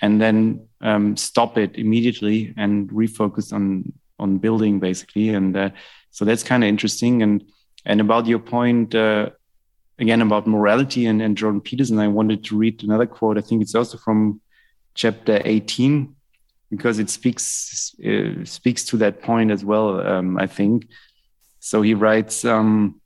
[0.00, 5.70] and then um, stop it immediately and refocus on on building basically and uh,
[6.12, 7.22] so that's kind of interesting.
[7.22, 7.44] And
[7.84, 9.30] and about your point uh,
[9.98, 13.38] again about morality and, and Jordan Peterson, I wanted to read another quote.
[13.38, 14.40] I think it's also from
[14.94, 16.14] chapter 18
[16.70, 20.00] because it speaks uh, speaks to that point as well.
[20.06, 20.88] Um, I think
[21.60, 21.82] so.
[21.82, 22.44] He writes.
[22.44, 23.00] Um,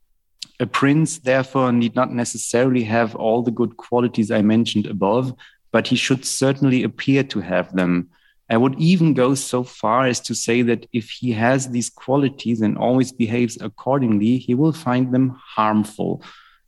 [0.59, 5.35] a prince, therefore, need not necessarily have all the good qualities I mentioned above,
[5.71, 8.09] but he should certainly appear to have them.
[8.49, 12.63] I would even go so far as to say that if he has these qualities
[12.63, 16.23] and always behaves accordingly, he will find them harmful.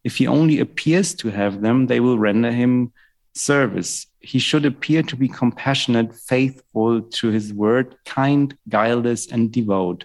[0.04, 2.92] If he only appears to have them, they will render him
[3.38, 4.06] service.
[4.20, 10.04] He should appear to be compassionate, faithful to his word, kind, guileless, and devout.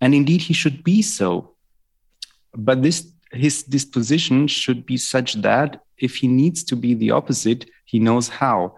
[0.00, 1.54] And indeed, he should be so.
[2.54, 7.68] But this his disposition should be such that if he needs to be the opposite,
[7.84, 8.76] he knows how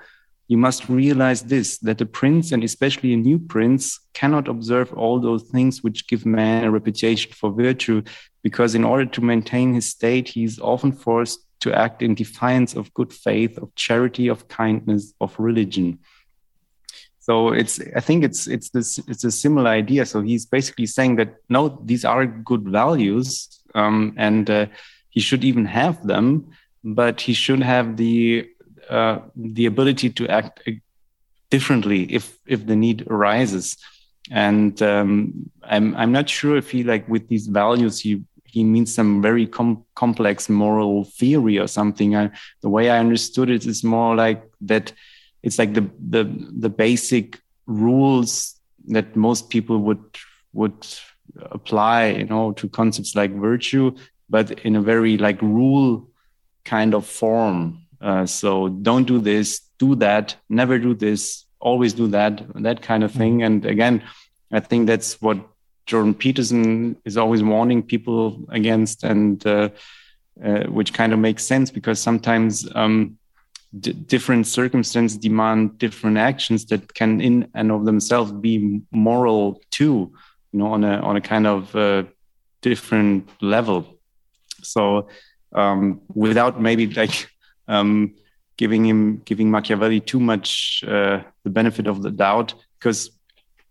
[0.51, 5.21] you must realize this that a prince, and especially a new prince, cannot observe all
[5.21, 8.03] those things which give man a reputation for virtue,
[8.43, 12.75] because in order to maintain his state, he is often forced to act in defiance
[12.75, 15.99] of good faith, of charity, of kindness, of religion.
[17.19, 20.07] So it's I think it's it's this it's a similar idea.
[20.07, 24.67] So he's basically saying that no, these are good values, um, and uh,
[25.11, 26.51] he should even have them,
[26.83, 28.49] but he should have the
[28.89, 30.69] uh, the ability to act
[31.51, 33.77] differently if if the need arises.
[34.31, 38.95] and um, I'm I'm not sure if he like with these values he he means
[38.95, 42.17] some very com- complex moral theory or something.
[42.17, 42.31] I,
[42.63, 44.93] the way I understood it is more like that.
[45.43, 46.25] It's like the the
[46.59, 50.05] the basic rules that most people would
[50.53, 50.87] would
[51.51, 53.95] apply, you know, to concepts like virtue,
[54.29, 56.09] but in a very like rule
[56.65, 57.87] kind of form.
[58.01, 63.05] Uh, so don't do this, do that, never do this, always do that, that kind
[63.05, 63.39] of thing.
[63.39, 63.47] Mm-hmm.
[63.47, 64.03] And again,
[64.53, 65.39] I think that's what
[65.87, 69.71] Jordan Peterson is always warning people against, and uh,
[70.43, 73.19] uh, which kind of makes sense because sometimes um,
[73.79, 80.13] different circumstances demand different actions that can, in and of themselves, be moral too.
[80.53, 82.05] You know, on a on a kind of uh,
[82.61, 83.99] different level.
[84.63, 85.09] So,
[85.53, 87.31] um, without maybe like
[87.69, 88.15] um,
[88.57, 93.11] giving him giving Machiavelli too much uh, the benefit of the doubt, because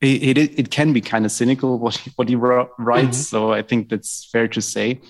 [0.02, 2.78] it, it, it can be kind of cynical what he, what he writes.
[2.78, 3.12] Mm-hmm.
[3.12, 5.02] So I think that's fair to say.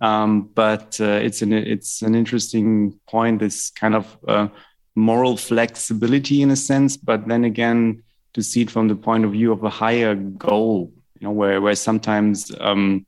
[0.00, 3.40] Um, but uh, it's an it's an interesting point.
[3.40, 4.48] This kind of uh,
[4.94, 8.02] moral flexibility in a sense, but then again,
[8.34, 11.62] to see it from the point of view of a higher goal, you know, where
[11.62, 13.06] where sometimes um,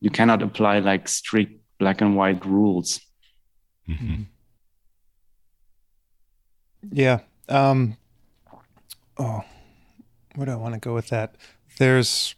[0.00, 3.00] you cannot apply like strict black and white rules.
[3.86, 4.22] Mm-hmm.
[6.92, 7.20] Yeah.
[7.48, 7.96] Um,
[9.18, 9.44] oh,
[10.34, 11.36] where do I want to go with that?
[11.78, 12.34] There's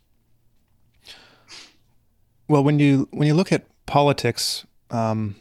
[2.48, 5.36] well, when you when you look at politics, um,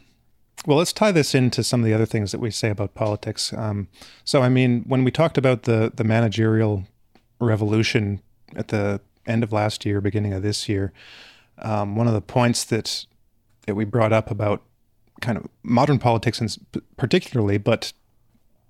[0.66, 3.52] well, let's tie this into some of the other things that we say about politics.
[3.52, 3.88] Um,
[4.24, 6.84] so, I mean, when we talked about the the managerial
[7.38, 8.22] revolution
[8.56, 10.92] at the end of last year, beginning of this year,
[11.58, 13.06] um, one of the points that
[13.66, 14.62] that we brought up about
[15.20, 16.56] kind of modern politics, and
[16.96, 17.92] particularly, but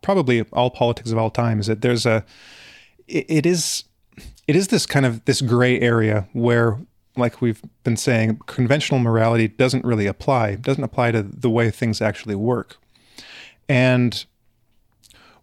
[0.02, 2.24] probably all politics of all time, is that there's a
[3.08, 3.84] it, it is
[4.46, 6.78] it is this kind of this gray area where
[7.16, 12.00] like we've been saying conventional morality doesn't really apply doesn't apply to the way things
[12.00, 12.76] actually work.
[13.68, 14.24] And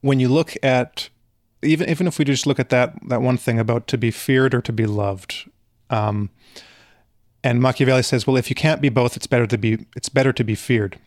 [0.02, 1.10] when you look at
[1.62, 4.54] even even if we just look at that that one thing about to be feared
[4.54, 5.50] or to be loved
[5.90, 6.30] um,
[7.44, 10.34] and Machiavelli says well if you can't be both it's better to be it's better
[10.34, 11.00] to be feared.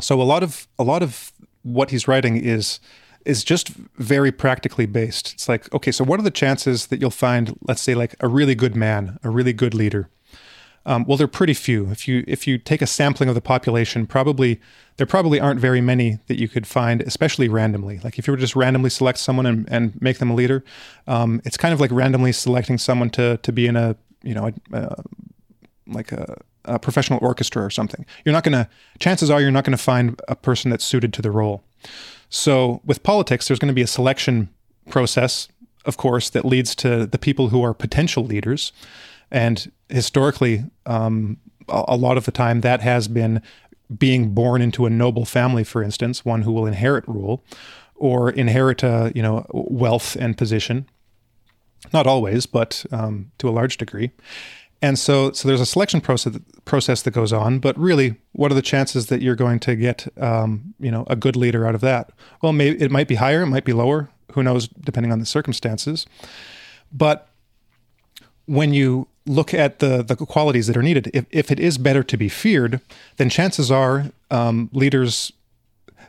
[0.00, 1.32] So a lot of a lot of
[1.62, 2.80] what he's writing is
[3.24, 5.32] is just very practically based.
[5.34, 8.28] It's like, okay, so what are the chances that you'll find, let's say, like a
[8.28, 10.08] really good man, a really good leader?
[10.86, 11.90] Um, well, they're pretty few.
[11.90, 14.60] If you if you take a sampling of the population, probably
[14.96, 18.00] there probably aren't very many that you could find, especially randomly.
[18.04, 20.62] Like if you were just randomly select someone and, and make them a leader,
[21.06, 24.50] um, it's kind of like randomly selecting someone to to be in a you know
[24.72, 25.02] a, uh,
[25.86, 28.04] like a, a professional orchestra or something.
[28.24, 28.68] You're not to.
[28.98, 31.64] Chances are you're not to find a person that's suited to the role.
[32.28, 34.48] So with politics, there's going to be a selection
[34.90, 35.48] process,
[35.84, 38.72] of course, that leads to the people who are potential leaders.
[39.30, 43.42] And historically, um, a, lot of the time, that has been
[43.96, 47.44] being born into a noble family, for instance, one who will inherit rule
[47.94, 50.88] or inherit a, you know wealth and position.
[51.92, 54.10] Not always, but um, to a large degree.
[54.84, 57.58] And so, so there's a selection process process that goes on.
[57.58, 61.16] But really, what are the chances that you're going to get, um, you know, a
[61.16, 62.10] good leader out of that?
[62.42, 64.10] Well, maybe it might be higher, it might be lower.
[64.32, 66.04] Who knows, depending on the circumstances.
[66.92, 67.28] But
[68.44, 72.02] when you look at the the qualities that are needed, if if it is better
[72.02, 72.82] to be feared,
[73.16, 75.32] then chances are um, leaders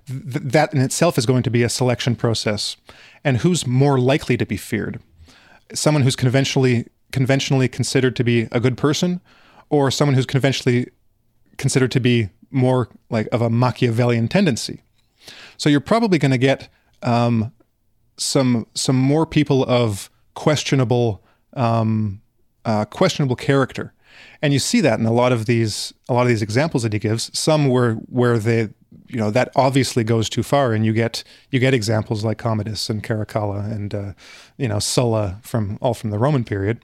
[0.06, 2.76] th- that in itself is going to be a selection process.
[3.24, 5.00] And who's more likely to be feared?
[5.74, 9.22] Someone who's conventionally conventionally considered to be a good person
[9.70, 10.86] or someone who's conventionally
[11.58, 14.82] considered to be more like of a Machiavellian tendency.
[15.56, 16.68] So you're probably going to get
[17.04, 17.54] um,
[18.18, 21.24] some some more people of questionable
[21.54, 22.22] um,
[22.66, 23.94] uh, questionable character,
[24.42, 26.92] and you see that in a lot of these a lot of these examples that
[26.92, 27.32] he gives.
[27.38, 28.70] Some where where they
[29.08, 32.90] you know that obviously goes too far, and you get you get examples like Commodus
[32.90, 34.14] and Caracalla and uh,
[34.58, 36.84] you know Sulla from all from the Roman period.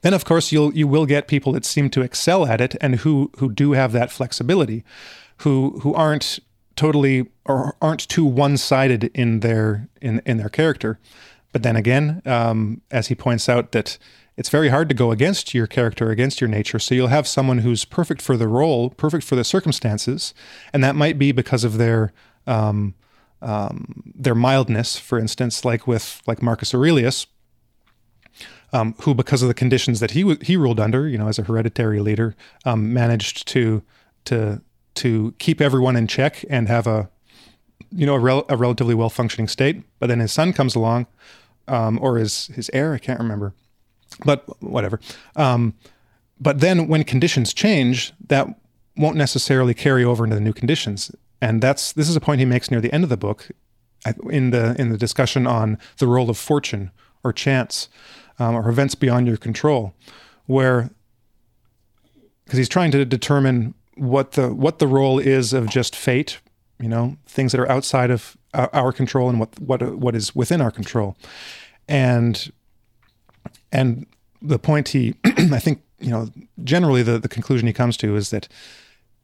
[0.00, 2.96] Then, of course, you'll you will get people that seem to excel at it and
[2.96, 4.84] who who do have that flexibility,
[5.38, 6.38] who who aren't
[6.76, 10.98] totally or aren't too one sided in their in in their character.
[11.52, 13.98] But then again, um, as he points out, that
[14.38, 16.78] it's very hard to go against your character, against your nature.
[16.78, 20.32] So you'll have someone who's perfect for the role, perfect for the circumstances,
[20.72, 22.12] and that might be because of their
[22.46, 22.94] um,
[23.42, 27.26] um, their mildness, for instance, like with like Marcus Aurelius
[28.72, 31.38] um, who, because of the conditions that he w- he ruled under, you know, as
[31.38, 32.34] a hereditary leader,
[32.64, 33.82] um, managed to
[34.26, 34.60] to
[34.94, 37.08] to keep everyone in check and have a
[37.90, 39.82] you know a, rel- a relatively well functioning state.
[39.98, 41.06] But then his son comes along,
[41.66, 42.94] um, or his his heir.
[42.94, 43.54] I can't remember,
[44.24, 45.00] but whatever.
[45.36, 45.74] Um,
[46.40, 48.46] but then when conditions change, that
[48.96, 51.10] won't necessarily carry over into the new conditions,
[51.40, 53.50] and that's this is a point he makes near the end of the book,
[54.30, 56.90] in the in the discussion on the role of fortune
[57.24, 57.88] or chance
[58.38, 59.94] um, or events beyond your control,
[60.46, 60.90] where
[62.44, 66.40] because he's trying to determine what the what the role is of just fate,
[66.80, 70.60] you know, things that are outside of our control and what what what is within
[70.60, 71.16] our control,
[71.88, 72.50] and
[73.72, 74.06] and
[74.40, 76.28] the point he I think you know
[76.64, 78.48] generally the the conclusion he comes to is that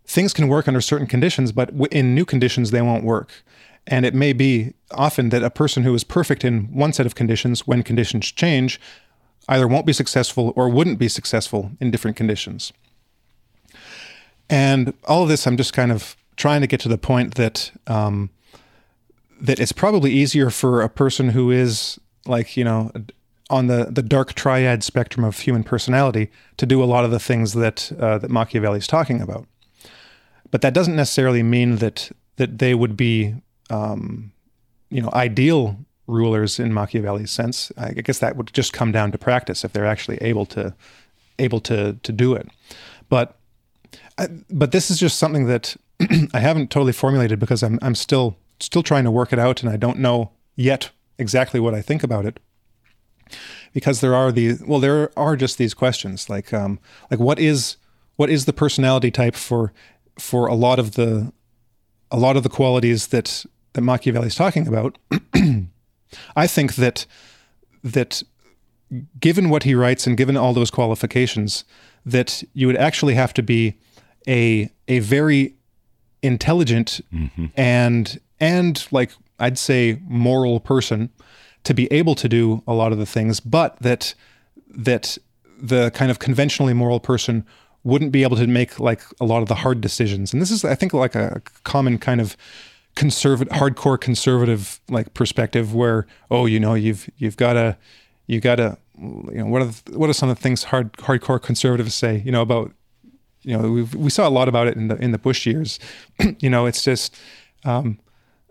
[0.07, 3.33] things can work under certain conditions, but in new conditions they won't work.
[3.87, 7.15] And it may be often that a person who is perfect in one set of
[7.15, 8.81] conditions, when conditions change,
[9.49, 12.73] either won't be successful or wouldn't be successful in different conditions.
[14.49, 17.73] And all of this, I'm just kind of trying to get to the point that
[17.87, 18.31] um,
[19.41, 22.91] that it's probably easier for a person who is like you know
[23.51, 27.19] on the the dark triad spectrum of human personality to do a lot of the
[27.19, 29.47] things that uh, that Machiavelli is talking about.
[30.51, 33.35] But that doesn't necessarily mean that that they would be
[33.71, 34.33] um,
[34.91, 37.73] you know ideal rulers in Machiavelli's sense.
[37.77, 40.75] I guess that would just come down to practice if they're actually able to
[41.39, 42.49] able to to do it.
[43.09, 43.37] But
[44.51, 45.77] but this is just something that
[46.35, 49.71] I haven't totally formulated because I'm I'm still still trying to work it out and
[49.71, 52.41] I don't know yet exactly what I think about it.
[53.73, 56.79] Because there are these well there are just these questions like um
[57.11, 57.77] like what is
[58.17, 59.73] what is the personality type for
[60.19, 61.33] for a lot of the
[62.11, 64.99] a lot of the qualities that that Machiavelli is talking about.
[66.37, 67.07] I think that
[67.83, 68.23] that
[69.19, 71.65] given what he writes and given all those qualifications,
[72.07, 73.75] that you would actually have to be
[74.29, 75.55] a a very
[76.23, 77.47] intelligent mm-hmm.
[77.57, 81.11] and and like I'd say moral person
[81.65, 84.15] to be able to do a lot of the things, but that
[84.69, 85.19] that
[85.59, 87.45] the kind of conventionally moral person
[87.85, 90.33] wouldn't be able to make like a lot of the hard decisions.
[90.33, 92.37] And this is, I think, like a common kind of
[92.95, 97.77] conservative, hardcore conservative like perspective where, oh, you know, you've you've got to
[98.27, 100.93] you got to you know what are the, what are some of the things hard
[100.95, 102.71] hardcore conservatives say you know about
[103.43, 105.79] you know we we saw a lot about it in the in the Bush years.
[106.39, 107.17] you know, it's just
[107.65, 107.99] um,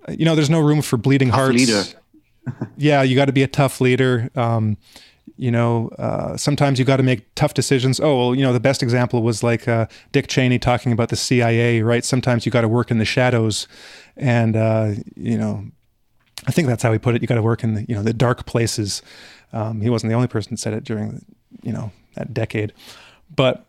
[0.10, 1.56] you know, there's no room for bleeding hearts.
[1.56, 1.84] Leader.
[2.78, 4.30] Yeah, you got to be a tough leader.
[4.36, 4.78] Um,
[5.38, 8.00] you know, uh, sometimes you got to make tough decisions.
[8.00, 11.16] Oh, well, you know, the best example was like uh, Dick Cheney talking about the
[11.16, 12.06] CIA, right?
[12.06, 13.68] Sometimes you got to work in the shadows,
[14.16, 15.66] and uh, you know,
[16.46, 17.22] I think that's how he put it.
[17.22, 19.02] You got to work in the you know the dark places.
[19.54, 21.26] Um, he wasn't the only person that said it during
[21.64, 22.74] you know that decade,
[23.36, 23.66] but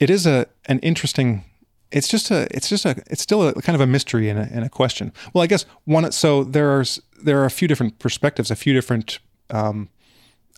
[0.00, 1.44] it is a an interesting
[1.92, 4.48] it's just a it's just a it's still a kind of a mystery and a,
[4.50, 5.12] and a question.
[5.32, 6.84] Well i guess one so there are
[7.22, 9.18] there are a few different perspectives a few different
[9.50, 9.88] um,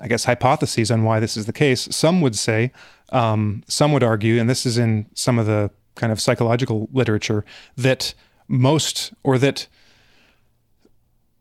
[0.00, 1.88] i guess hypotheses on why this is the case.
[1.90, 2.72] Some would say
[3.10, 7.44] um, some would argue and this is in some of the kind of psychological literature
[7.76, 8.14] that
[8.48, 9.66] most or that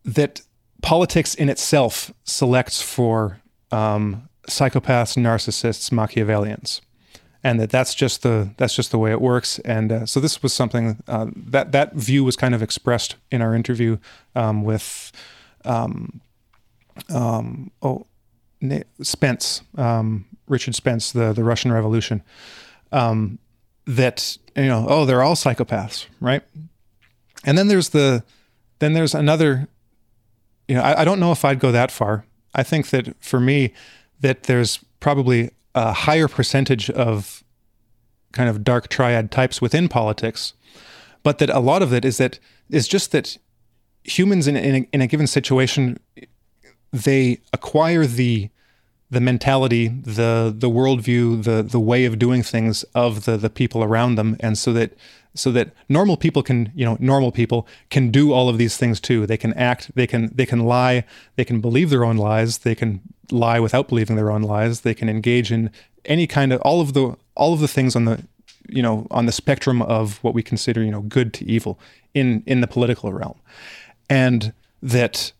[0.05, 0.41] that
[0.81, 3.41] politics in itself selects for
[3.71, 6.81] um, psychopaths narcissists machiavellians
[7.43, 9.59] and that that's just the that's just the way it works.
[9.59, 13.41] And uh, so this was something uh, that that view was kind of expressed in
[13.41, 13.97] our interview
[14.35, 15.11] um, with
[15.65, 16.21] um,
[17.09, 18.05] um, oh
[19.01, 22.23] Spence um, Richard Spence the the Russian Revolution
[22.91, 23.39] um,
[23.85, 26.43] that you know oh they're all psychopaths right
[27.43, 28.23] and then there's the
[28.79, 29.67] then there's another
[30.67, 32.25] you know I, I don't know if I'd go that far
[32.55, 33.73] I think that for me
[34.21, 37.43] that there's probably a higher percentage of
[38.31, 40.53] kind of dark triad types within politics,
[41.21, 43.37] but that a lot of it is that is just that
[44.03, 45.99] humans in in a, in a given situation
[46.91, 48.49] they acquire the
[49.13, 53.83] the mentality, the the worldview, the the way of doing things of the the people
[53.83, 54.93] around them, and so that
[55.35, 58.99] so that normal people can you know normal people can do all of these things
[58.99, 59.25] too.
[59.25, 61.05] They can act, they can they can lie,
[61.35, 63.01] they can believe their own lies, they can
[63.31, 64.81] lie without believing their own lies.
[64.81, 65.71] They can engage in
[66.05, 68.23] any kind of all of the all of the things on the
[68.67, 71.79] you know on the spectrum of what we consider you know good to evil
[72.13, 73.39] in in the political realm,
[74.09, 75.31] and that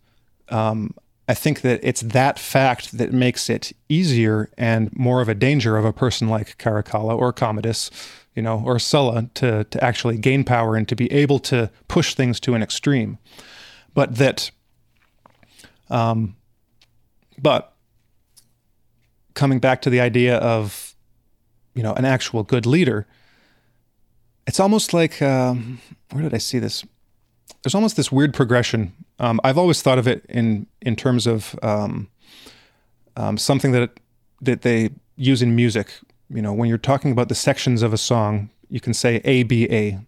[0.50, 0.94] um,
[1.28, 5.78] I think that it's that fact that makes it easier and more of a danger
[5.78, 7.90] of a person like Caracalla or Commodus,
[8.36, 12.14] you know, or Sulla to to actually gain power and to be able to push
[12.14, 13.18] things to an extreme,
[13.94, 14.52] but that.
[15.90, 16.36] Um,
[17.40, 17.74] but
[19.34, 20.96] coming back to the idea of,
[21.74, 23.06] you know, an actual good leader,
[24.48, 25.80] it's almost like um,
[26.12, 26.84] where did I see this?
[27.64, 28.94] There's almost this weird progression.
[29.20, 32.08] Um, I've always thought of it in in terms of um,
[33.16, 34.00] um, something that
[34.42, 35.94] that they use in music.
[36.30, 39.44] You know, when you're talking about the sections of a song, you can say A
[39.44, 40.00] B A.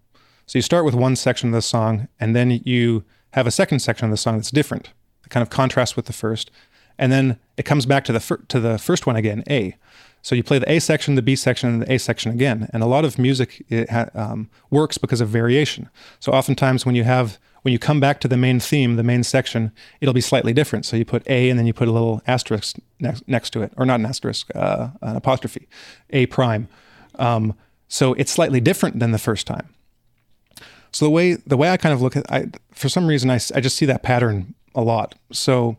[0.47, 3.79] So you start with one section of the song, and then you have a second
[3.79, 4.91] section of the song that's different,
[5.23, 6.51] that kind of contrasts with the first,
[6.97, 9.75] and then it comes back to the fir- to the first one again, A.
[10.21, 12.67] So you play the A section, the B section, and the A section again.
[12.73, 15.89] And a lot of music ha- um, works because of variation.
[16.19, 19.23] So oftentimes when you have when you come back to the main theme, the main
[19.23, 20.85] section, it'll be slightly different.
[20.85, 23.73] So you put A and then you put a little asterisk next, next to it,
[23.75, 25.67] or not an asterisk, uh, an apostrophe,
[26.11, 26.67] A prime.
[27.15, 27.55] Um,
[27.87, 29.73] so it's slightly different than the first time.
[30.91, 33.39] So the way the way I kind of look at, I for some reason I,
[33.55, 35.15] I just see that pattern a lot.
[35.31, 35.75] So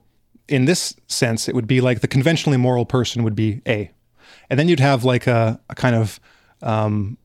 [0.48, 3.92] in this sense, it would be like the conventionally moral person would be A,
[4.50, 6.18] and then you'd have like a, a kind of
[6.62, 7.16] um,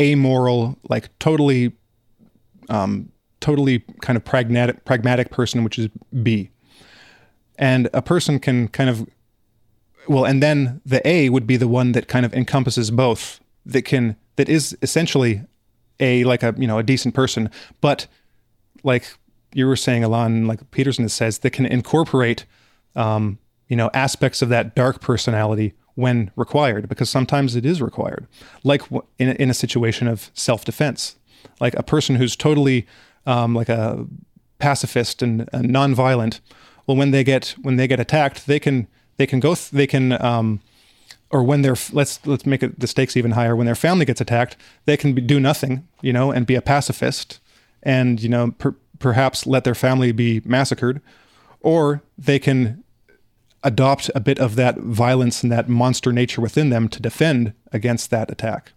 [0.00, 1.74] amoral, like totally
[2.68, 5.88] um, totally kind of pragmatic pragmatic person, which is
[6.22, 6.50] B.
[7.58, 9.06] And a person can kind of
[10.08, 13.40] well, and then the A would be the one that kind of encompasses both.
[13.66, 15.42] That can that is essentially
[16.00, 18.06] a like a you know a decent person, but
[18.82, 19.14] like
[19.52, 22.46] you were saying, Elan, like Peterson says, that can incorporate
[22.96, 23.38] um,
[23.68, 28.26] you know aspects of that dark personality when required, because sometimes it is required.
[28.64, 28.82] Like
[29.18, 31.16] in in a situation of self defense,
[31.60, 32.86] like a person who's totally
[33.26, 34.06] um, like a
[34.58, 36.40] pacifist and, and nonviolent,
[36.86, 39.86] well, when they get when they get attacked, they can they can go th- they
[39.86, 40.60] can um,
[41.30, 43.54] or when they're let's let's make it, the stakes even higher.
[43.54, 46.62] When their family gets attacked, they can be, do nothing, you know, and be a
[46.62, 47.40] pacifist,
[47.82, 51.00] and you know per, perhaps let their family be massacred,
[51.60, 52.82] or they can
[53.62, 58.10] adopt a bit of that violence and that monster nature within them to defend against
[58.10, 58.72] that attack.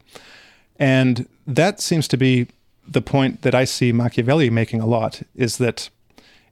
[0.77, 2.47] And that seems to be
[2.87, 5.89] the point that I see Machiavelli making a lot is that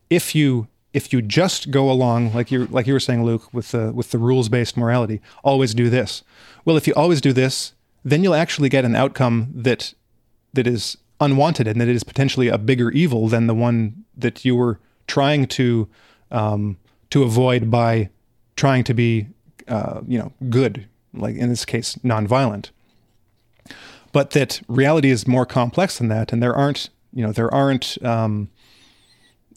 [0.09, 3.71] if you if you just go along like you like you were saying, Luke, with
[3.71, 6.23] the with the rules based morality, always do this.
[6.65, 7.73] Well, if you always do this,
[8.03, 9.93] then you'll actually get an outcome that
[10.53, 14.43] that is unwanted and that it is potentially a bigger evil than the one that
[14.43, 15.87] you were trying to
[16.31, 16.77] um,
[17.09, 18.09] to avoid by
[18.55, 19.27] trying to be
[19.67, 22.71] uh, you know good, like in this case, nonviolent
[24.11, 28.03] but that reality is more complex than that, and there aren't you know there aren't
[28.03, 28.49] um,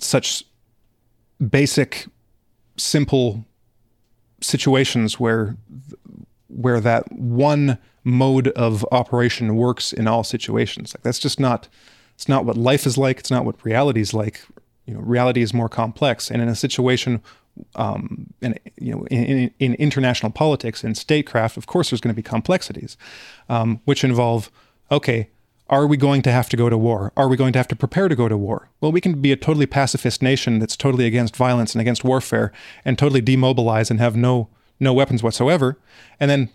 [0.00, 0.44] such
[1.50, 2.06] basic,
[2.76, 3.44] simple
[4.40, 5.56] situations where
[6.48, 10.94] where that one mode of operation works in all situations.
[10.94, 11.68] Like that's just not
[12.14, 13.18] it's not what life is like.
[13.18, 14.44] It's not what reality is like.
[14.86, 17.22] You know, reality is more complex, and in a situation
[17.76, 22.16] um, in, you know, in, in, international politics and statecraft, of course, there's going to
[22.16, 22.96] be complexities,
[23.48, 24.50] um, which involve,
[24.90, 25.28] okay,
[25.68, 27.12] are we going to have to go to war?
[27.16, 28.68] Are we going to have to prepare to go to war?
[28.80, 32.52] Well, we can be a totally pacifist nation that's totally against violence and against warfare
[32.84, 34.48] and totally demobilize and have no
[34.80, 35.78] no weapons whatsoever.
[36.20, 36.50] And then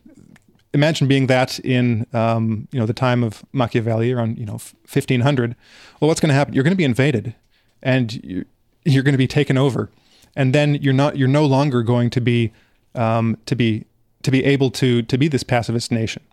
[0.73, 4.59] imagine being that in um, you know the time of Machiavelli around you know
[4.91, 5.55] 1500.
[5.99, 6.53] Well, what's going to happen?
[6.53, 7.33] You're going to be invaded,
[7.81, 8.45] and you,
[8.85, 9.89] you're going to be taken over
[10.35, 12.51] and then you're not you're no longer going to be
[12.95, 13.85] um, to be
[14.23, 16.23] to be able to to be this pacifist nation.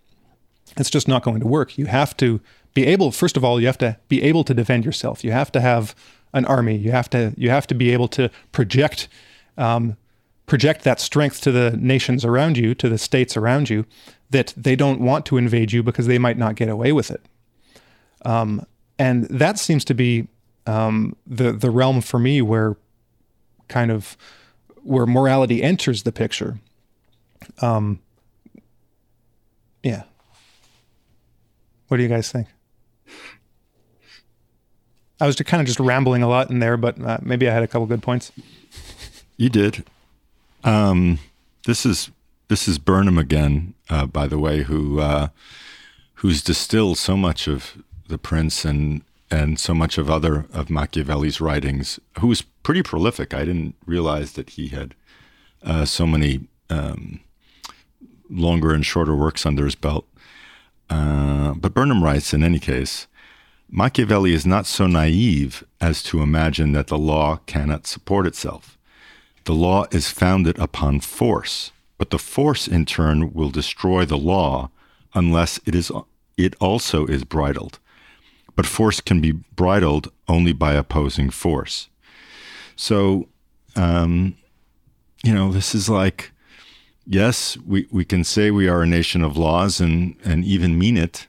[0.77, 1.79] It's just not going to work.
[1.79, 2.41] You have to
[2.75, 3.11] be able.
[3.11, 5.25] First of all, you have to be able to defend yourself.
[5.25, 5.95] You have to have
[6.33, 6.77] an army.
[6.77, 9.09] You have to you have to be able to project
[9.57, 9.97] um,
[10.47, 13.85] project that strength to the nations around you, to the states around you,
[14.31, 17.23] that they don't want to invade you because they might not get away with it.
[18.25, 18.65] Um,
[18.99, 20.29] and that seems to be
[20.67, 22.77] um, the the realm for me where
[23.69, 24.17] kind of
[24.83, 26.59] where morality enters the picture.
[27.61, 28.01] Um,
[29.83, 30.05] yeah.
[31.89, 32.49] What do you guys think?
[35.21, 37.63] I was kind of just rambling a lot in there, but uh, maybe I had
[37.63, 38.33] a couple good points.
[39.39, 39.85] You did.
[40.65, 41.19] Um,
[41.67, 42.11] this is
[42.49, 45.29] this is Burnham again, uh, by the way, who uh,
[46.15, 51.41] who's distilled so much of the Prince and and so much of other of Machiavelli's
[51.41, 53.35] writings, who was pretty prolific.
[53.35, 54.95] I didn't realize that he had
[55.63, 57.21] uh, so many um,
[58.29, 60.07] longer and shorter works under his belt.
[60.89, 63.07] Uh, but Burnham writes, in any case,
[63.69, 68.79] Machiavelli is not so naive as to imagine that the law cannot support itself.
[69.45, 74.71] The law is founded upon force, but the force in turn will destroy the law
[75.15, 75.91] unless it is
[76.37, 77.79] it also is bridled
[78.57, 81.89] but force can be bridled only by opposing force.
[82.75, 83.29] So,
[83.77, 84.37] um,
[85.23, 86.33] you know, this is like,
[87.07, 90.97] yes, we, we can say we are a nation of laws and, and even mean
[90.97, 91.27] it,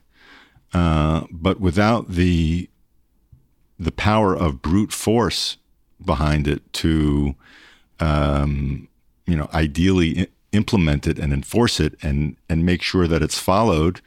[0.74, 2.68] uh, but without the
[3.80, 5.56] the power of brute force
[6.04, 7.36] behind it to,
[8.00, 8.88] um,
[9.24, 14.00] you know, ideally implement it and enforce it and and make sure that it's followed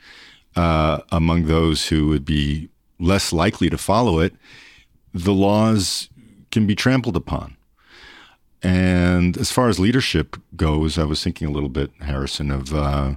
[0.56, 2.70] uh, among those who would be
[3.00, 4.34] less likely to follow it,
[5.14, 6.10] the laws
[6.52, 7.56] can be trampled upon.
[8.64, 13.16] And as far as leadership goes, I was thinking a little bit, Harrison, of uh,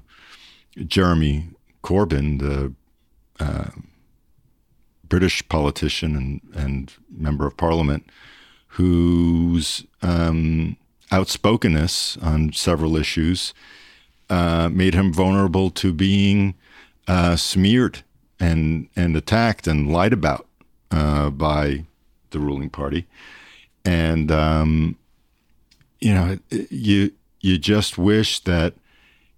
[0.86, 1.48] Jeremy
[1.82, 2.72] Corbyn, the
[3.44, 3.70] uh,
[5.06, 8.08] British politician and, and member of parliament,
[8.68, 10.76] whose um,
[11.12, 13.54] outspokenness on several issues
[14.30, 16.54] uh, made him vulnerable to being
[17.06, 18.02] uh, smeared
[18.40, 20.46] and and attacked and lied about
[20.90, 21.84] uh, by
[22.30, 23.06] the ruling party,
[23.84, 24.96] and um,
[26.04, 26.38] you know
[26.70, 28.74] you you just wish that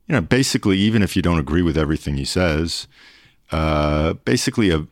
[0.08, 2.88] you know basically even if you don't agree with everything he says,
[3.52, 4.84] uh, basically a,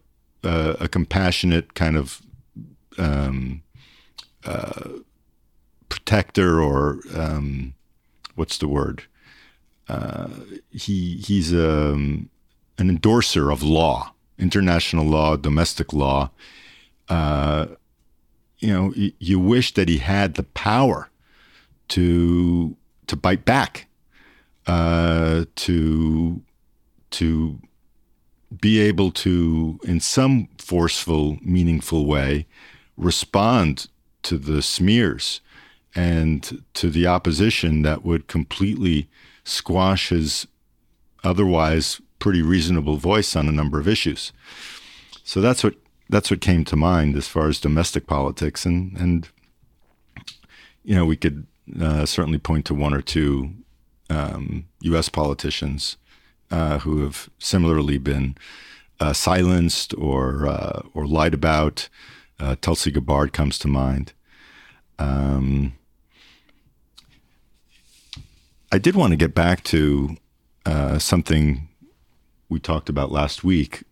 [0.45, 2.23] a, a compassionate kind of
[2.97, 3.63] um,
[4.45, 4.89] uh,
[5.89, 7.75] protector or um,
[8.37, 9.03] what's the word?
[9.89, 10.29] Uh,
[10.71, 12.31] he he's um,
[12.79, 16.31] an endorser of law, international law, domestic law.
[17.09, 17.67] Uh,
[18.61, 21.11] you know, you wish that he had the power
[21.89, 22.77] to
[23.07, 23.87] to bite back,
[24.67, 26.43] uh, to
[27.11, 27.61] to
[28.61, 32.47] be able to, in some forceful, meaningful way,
[32.97, 33.89] respond
[34.23, 35.41] to the smears
[35.95, 39.09] and to the opposition that would completely
[39.45, 40.47] squash his
[41.23, 44.33] otherwise pretty reasonable voice on a number of issues.
[45.25, 45.75] So that's what
[46.09, 49.29] that's what came to mind as far as domestic politics, and and
[50.85, 51.47] you know we could
[51.81, 53.55] uh, certainly point to one or two
[54.11, 55.09] um, U.S.
[55.09, 55.97] politicians
[56.51, 58.37] uh, who have similarly been
[59.01, 61.89] uh, silenced or uh, or lied about.
[62.39, 64.13] Uh, Tulsi Gabbard comes to mind.
[64.99, 65.75] Um,
[68.71, 70.17] I did want to get back to
[70.67, 71.69] uh, something
[72.49, 73.85] we talked about last week,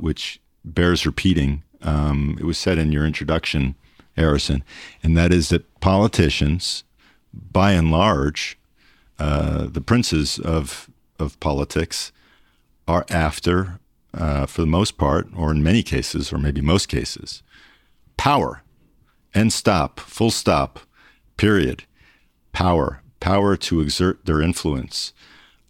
[0.00, 1.62] which bears repeating.
[1.82, 3.74] Um, it was said in your introduction,
[4.16, 4.64] Harrison,
[5.02, 6.84] and that is that politicians,
[7.52, 8.58] by and large,
[9.18, 12.12] uh, the princes of of politics,
[12.86, 13.78] are after,
[14.12, 17.42] uh, for the most part, or in many cases, or maybe most cases,
[18.16, 18.62] power.
[19.32, 20.80] End stop, full stop,
[21.36, 21.84] period.
[22.52, 25.12] Power, power to exert their influence,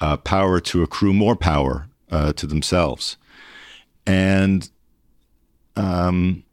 [0.01, 3.17] uh, power to accrue more power uh, to themselves.
[4.07, 4.69] And
[5.77, 6.45] um,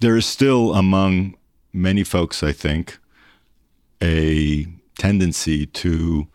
[0.00, 1.36] there is still among
[1.72, 2.98] many folks, I think,
[4.02, 4.66] a
[4.98, 6.26] tendency to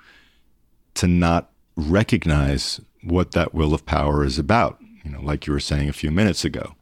[0.95, 4.79] to not recognize what that will of power is about.
[5.03, 6.75] You know, like you were saying a few minutes ago,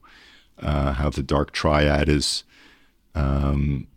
[0.59, 2.43] uh, how the dark triad is,
[3.13, 3.87] um,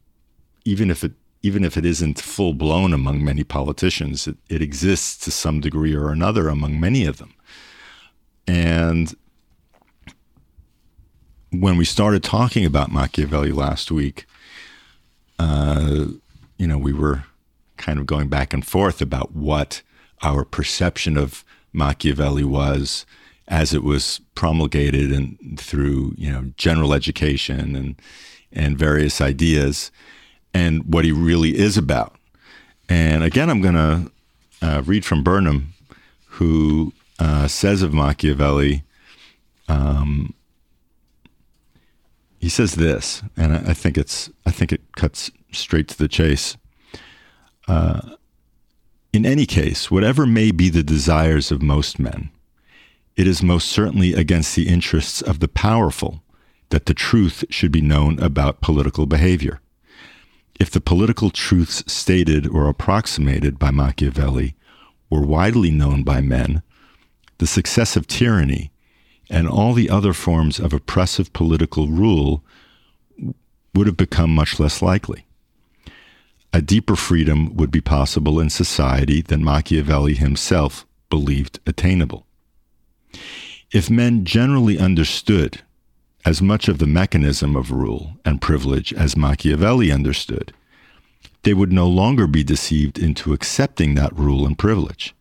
[0.64, 1.12] even if it
[1.42, 5.94] even if it isn't full blown among many politicians, it, it exists to some degree
[5.94, 7.32] or another among many of them.
[8.46, 9.14] And
[11.50, 14.26] when we started talking about Machiavelli last week,
[15.38, 16.06] uh,
[16.60, 17.24] you know, we were
[17.78, 19.80] kind of going back and forth about what
[20.20, 21.42] our perception of
[21.72, 23.06] Machiavelli was
[23.48, 27.96] as it was promulgated and through, you know, general education and
[28.52, 29.90] and various ideas
[30.52, 32.14] and what he really is about.
[32.90, 34.12] And again, I'm going to
[34.60, 35.72] uh, read from Burnham,
[36.26, 38.82] who uh, says of Machiavelli,
[39.68, 40.34] um,
[42.38, 46.08] he says this, and I, I, think it's I think it cuts straight to the
[46.08, 46.56] chase.
[47.68, 48.16] Uh,
[49.12, 52.30] in any case, whatever may be the desires of most men,
[53.16, 56.22] it is most certainly against the interests of the powerful
[56.70, 59.60] that the truth should be known about political behavior.
[60.58, 64.54] If the political truths stated or approximated by Machiavelli
[65.08, 66.62] were widely known by men,
[67.38, 68.70] the success of tyranny
[69.28, 72.44] and all the other forms of oppressive political rule
[73.74, 75.24] would have become much less likely.
[76.52, 82.26] A deeper freedom would be possible in society than Machiavelli himself believed attainable.
[83.70, 85.60] If men generally understood
[86.24, 90.52] as much of the mechanism of rule and privilege as Machiavelli understood,
[91.42, 95.14] they would no longer be deceived into accepting that rule and privilege,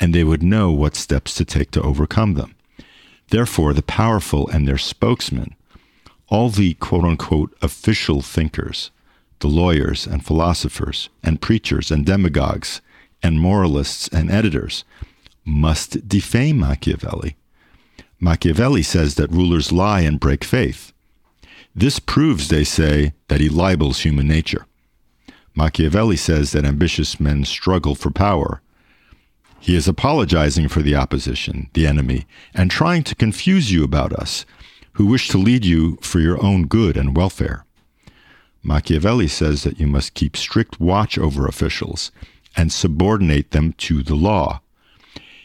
[0.00, 2.54] and they would know what steps to take to overcome them.
[3.28, 5.54] Therefore, the powerful and their spokesmen,
[6.28, 8.90] all the quote unquote official thinkers,
[9.40, 12.80] the lawyers and philosophers, and preachers and demagogues,
[13.22, 14.84] and moralists and editors,
[15.44, 17.36] must defame Machiavelli
[18.18, 20.92] Machiavelli says that rulers lie and break faith.
[21.74, 24.66] This proves, they say, that he libels human nature.
[25.54, 28.62] Machiavelli says that ambitious men struggle for power.
[29.60, 34.46] He is apologizing for the opposition, the enemy, and trying to confuse you about us,
[34.92, 37.65] who wish to lead you for your own good and welfare.
[38.66, 42.10] Machiavelli says that you must keep strict watch over officials
[42.56, 44.60] and subordinate them to the law.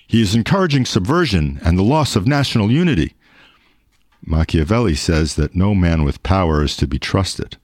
[0.07, 3.13] He is encouraging subversion and the loss of national unity.
[4.25, 7.57] Machiavelli says that no man with power is to be trusted.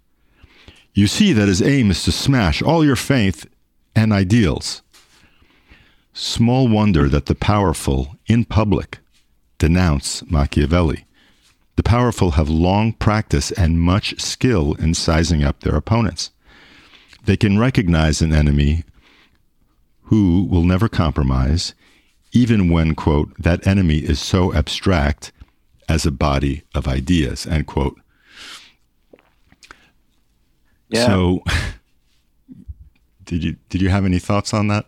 [0.93, 3.47] You see that his aim is to smash all your faith
[3.95, 4.83] and ideals.
[6.13, 8.99] Small wonder that the powerful, in public,
[9.57, 11.06] denounce Machiavelli.
[11.77, 16.31] The powerful have long practice and much skill in sizing up their opponents.
[17.25, 18.83] They can recognize an enemy
[20.03, 21.75] who will never compromise,
[22.31, 25.31] even when, quote, that enemy is so abstract
[25.87, 27.99] as a body of ideas, end quote.
[30.89, 31.05] Yeah.
[31.05, 31.43] So,
[33.25, 34.87] did you did you have any thoughts on that,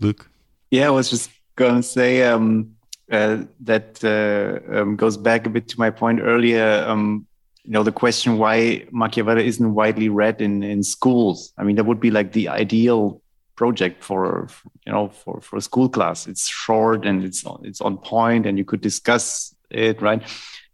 [0.00, 0.28] Luke?
[0.70, 2.75] Yeah, I was just going to say um,
[3.10, 6.84] uh, that uh, um, goes back a bit to my point earlier.
[6.86, 7.26] Um,
[7.64, 11.52] you know, the question why Machiavelli isn't widely read in in schools.
[11.58, 13.20] I mean, that would be like the ideal
[13.56, 14.48] project for
[14.84, 16.26] you know for for a school class.
[16.26, 20.22] It's short and it's it's on point, and you could discuss it, right?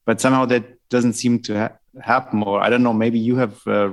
[0.04, 3.66] But somehow that doesn't seem to ha- happen or i don't know maybe you have
[3.66, 3.90] uh,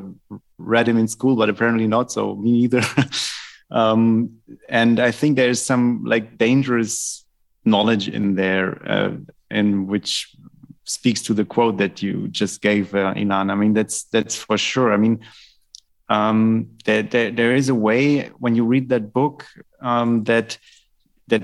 [0.57, 2.83] read him in school but apparently not so me neither
[3.71, 4.31] um,
[4.67, 7.25] and i think there's some like dangerous
[7.65, 9.11] knowledge in there uh,
[9.51, 10.35] in which
[10.83, 14.57] speaks to the quote that you just gave uh, inan i mean that's that's for
[14.57, 15.19] sure i mean
[16.11, 19.45] um, there, there, there is a way when you read that book
[19.79, 20.57] um, that
[21.27, 21.43] that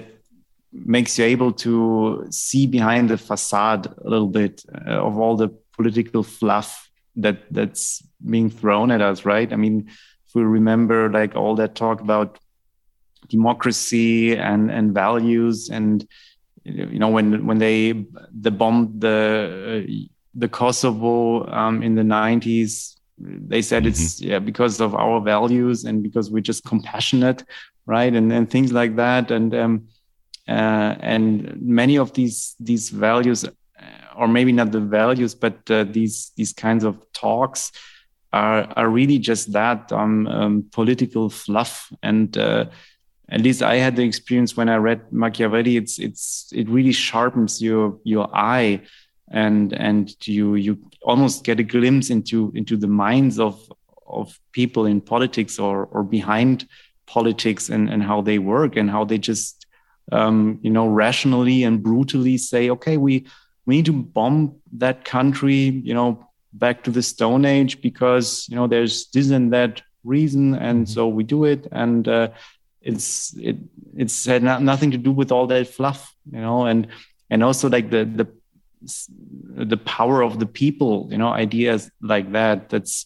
[0.72, 5.50] makes you able to see behind the facade a little bit uh, of all the
[5.74, 9.54] political fluff that that's being thrown at us, right?
[9.54, 12.40] I mean, if we remember like all that talk about
[13.30, 16.08] democracy and and values and
[16.64, 18.06] you know when when they
[18.42, 19.92] the bombed the uh,
[20.34, 23.90] the Kosovo um, in the 90s they said mm-hmm.
[23.90, 27.44] it's yeah because of our values and because we're just compassionate
[27.86, 29.88] right and and things like that and um,
[30.48, 33.46] uh, and many of these these values
[34.16, 37.72] or maybe not the values, but uh, these these kinds of talks
[38.34, 41.92] are are really just that um, um, political fluff.
[42.02, 42.66] And uh,
[43.30, 45.78] at least I had the experience when I read Machiavelli.
[45.78, 48.82] It's it's it really sharpens your your eye,
[49.32, 53.60] and and you you almost get a glimpse into into the minds of
[54.08, 56.68] of people in politics or or behind
[57.08, 59.66] politics and and how they work and how they just
[60.12, 63.26] um, you know rationally and brutally say okay we
[63.66, 68.56] we need to bomb that country, you know, back to the Stone Age because you
[68.56, 70.94] know there's this and that reason, and mm-hmm.
[70.94, 72.30] so we do it, and uh,
[72.86, 73.58] it's it
[73.98, 76.88] it's had nothing to do with all that fluff, you know, and
[77.30, 78.28] and also like the the
[79.66, 82.70] the power of the people, you know, ideas like that.
[82.70, 83.06] That's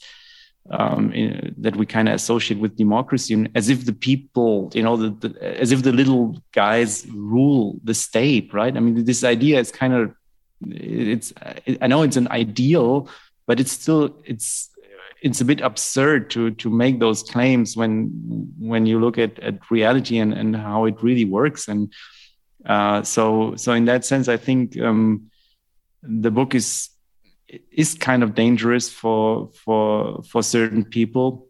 [0.69, 4.83] um, in, that we kind of associate with democracy, and as if the people, you
[4.83, 8.75] know, the, the, as if the little guys rule the state, right?
[8.75, 10.13] I mean, this idea is kind of
[10.67, 11.33] it's
[11.81, 13.09] i know it's an ideal
[13.47, 14.69] but it's still it's
[15.21, 18.09] it's a bit absurd to to make those claims when
[18.59, 21.67] when you look at at reality and and how it really works.
[21.67, 21.93] And
[22.65, 25.31] uh, so so in that sense i think um,
[26.03, 26.89] the book is
[27.71, 31.47] is kind of dangerous for for for certain people.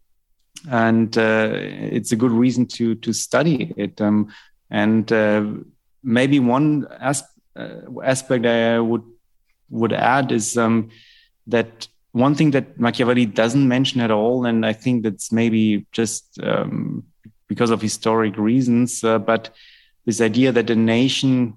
[0.69, 4.01] And uh, it's a good reason to to study it.
[4.01, 4.33] Um,
[4.69, 5.45] and uh,
[6.03, 9.03] maybe one aspect uh, aspect I would
[9.69, 10.89] would add is um,
[11.47, 16.39] that one thing that Machiavelli doesn't mention at all, and I think that's maybe just
[16.41, 17.03] um,
[17.47, 19.49] because of historic reasons, uh, but
[20.05, 21.55] this idea that a nation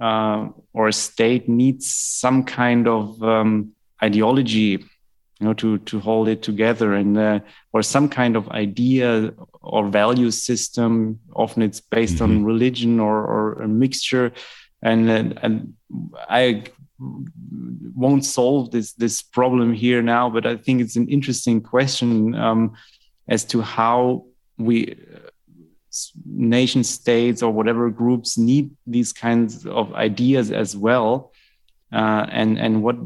[0.00, 4.84] uh, or a state needs some kind of um, ideology
[5.40, 7.40] you know to to hold it together and uh,
[7.72, 12.38] or some kind of idea or value system often it's based mm-hmm.
[12.38, 14.32] on religion or, or a mixture
[14.82, 15.74] and and
[16.28, 16.64] I
[17.94, 22.74] won't solve this this problem here now, but I think it's an interesting question um,
[23.28, 24.26] as to how
[24.58, 24.96] we
[26.24, 31.32] nation states or whatever groups need these kinds of ideas as well,
[31.92, 32.96] uh, and and what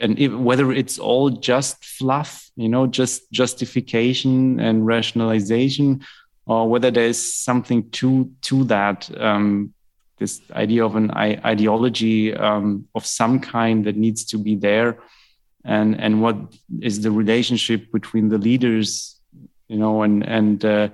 [0.00, 6.02] and if, whether it's all just fluff, you know, just justification and rationalization,
[6.46, 9.10] or whether there's something to to that.
[9.20, 9.74] Um,
[10.18, 14.98] this idea of an ideology um, of some kind that needs to be there
[15.64, 16.36] and and what
[16.80, 19.20] is the relationship between the leaders
[19.72, 20.88] you know, and and uh,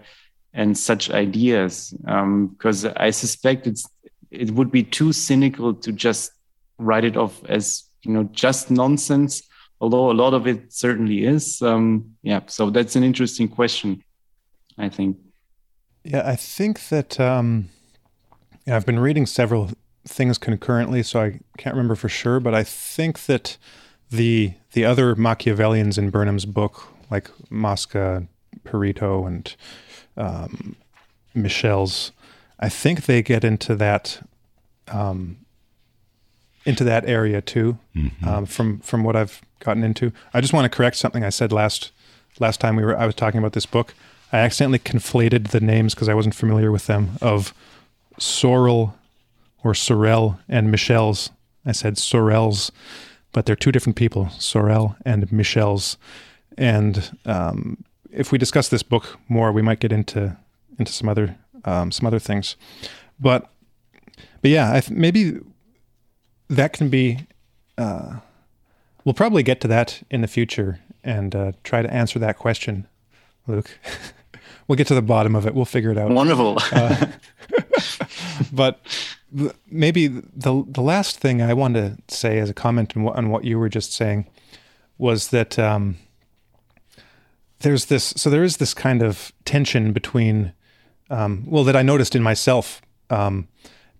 [0.55, 3.85] and such ideas, because um, I suspect it's
[4.31, 6.31] it would be too cynical to just
[6.79, 9.43] write it off as you know just nonsense.
[9.81, 11.61] Although a lot of it certainly is.
[11.61, 14.05] Um, yeah, so that's an interesting question.
[14.79, 15.17] I think.
[16.05, 17.71] Yeah, I think that um,
[18.69, 19.71] yeah, I've been reading several
[20.07, 23.57] things concurrently, so I can't remember for sure, but I think that
[24.11, 28.27] the the other Machiavellians in Burnham's book, like Mosca,
[28.65, 29.57] Pareto, and
[30.19, 30.77] um,
[31.35, 32.13] Michels,
[32.61, 34.21] I think they get into that
[34.89, 35.39] um,
[36.67, 37.79] into that area too.
[37.97, 38.29] Mm-hmm.
[38.29, 41.53] Um, from from what I've gotten into, I just want to correct something I said
[41.53, 41.91] last
[42.39, 43.95] last time we were I was talking about this book.
[44.31, 47.55] I accidentally conflated the names because I wasn't familiar with them of
[48.19, 48.95] Sorel
[49.65, 51.31] or Sorel and Michels.
[51.65, 52.71] I said Sorels,
[53.33, 55.97] but they're two different people, Sorel and Michels.
[56.57, 60.37] And um, if we discuss this book more, we might get into
[60.79, 62.57] into some other um, some other things.
[63.21, 63.51] But
[64.43, 65.41] but yeah, th- maybe
[66.49, 67.27] that can be.
[67.77, 68.17] Uh,
[69.05, 72.89] we'll probably get to that in the future and uh, try to answer that question,
[73.47, 73.79] Luke.
[74.69, 75.55] we'll get to the bottom of it.
[75.55, 76.11] We'll figure it out.
[76.11, 76.59] Wonderful.
[76.73, 77.07] uh,
[78.53, 78.81] but
[79.71, 83.31] maybe the the last thing I wanted to say as a comment on what, on
[83.31, 84.27] what you were just saying
[84.97, 85.97] was that um,
[87.61, 88.15] there's this.
[88.17, 90.53] So there is this kind of tension between,
[91.11, 93.49] um, well, that I noticed in myself um,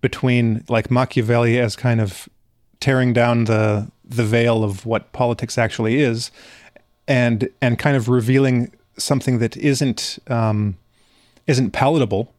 [0.01, 2.29] between like Machiavelli as kind of
[2.79, 6.31] tearing down the the veil of what politics actually is,
[7.07, 10.77] and and kind of revealing something that isn't um,
[11.47, 12.33] isn't palatable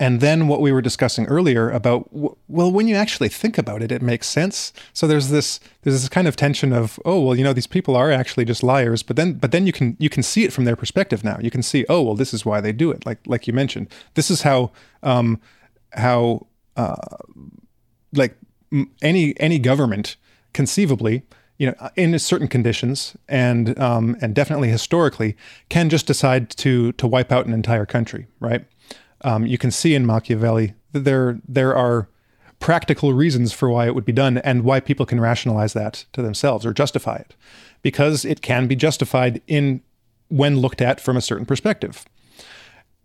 [0.00, 3.92] and then what we were discussing earlier about well, when you actually think about it,
[3.92, 4.72] it makes sense.
[4.92, 7.96] So there's this there's this kind of tension of oh well, you know these people
[7.96, 10.64] are actually just liars, but then but then you can you can see it from
[10.64, 11.38] their perspective now.
[11.40, 13.06] You can see oh well, this is why they do it.
[13.06, 14.72] Like like you mentioned, this is how
[15.02, 15.40] um,
[15.92, 16.96] how uh,
[18.12, 18.36] like
[19.02, 20.16] any any government
[20.52, 21.22] conceivably
[21.56, 25.36] you know, in certain conditions and um, and definitely historically,
[25.68, 28.64] can just decide to to wipe out an entire country, right?
[29.24, 32.08] Um, you can see in Machiavelli that there there are
[32.60, 36.22] practical reasons for why it would be done and why people can rationalize that to
[36.22, 37.34] themselves or justify it.
[37.82, 39.82] Because it can be justified in
[40.28, 42.04] when looked at from a certain perspective.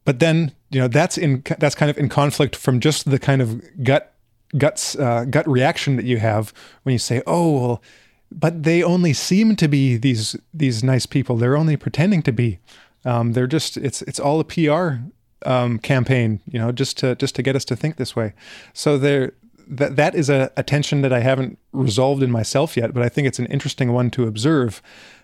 [0.05, 3.41] But then you know that's in that's kind of in conflict from just the kind
[3.41, 4.13] of gut
[4.57, 6.53] guts uh, gut reaction that you have
[6.83, 7.83] when you say oh well
[8.31, 11.35] but they only seem to be these these nice people.
[11.35, 12.59] They're only pretending to be
[13.05, 15.01] um, they're just it's it's all a PR
[15.45, 18.33] um, campaign, you know, just to just to get us to think this way.
[18.73, 19.33] So there,
[19.67, 23.09] that that is a, a tension that I haven't resolved in myself yet, but I
[23.09, 24.81] think it's an interesting one to observe.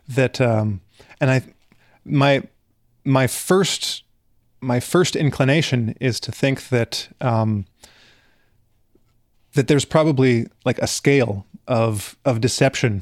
[0.07, 0.81] That um,
[1.19, 1.41] and I,
[2.05, 2.43] my
[3.03, 4.03] my first
[4.61, 7.65] my first inclination is to think that um,
[9.53, 13.01] that there's probably like a scale of of deception.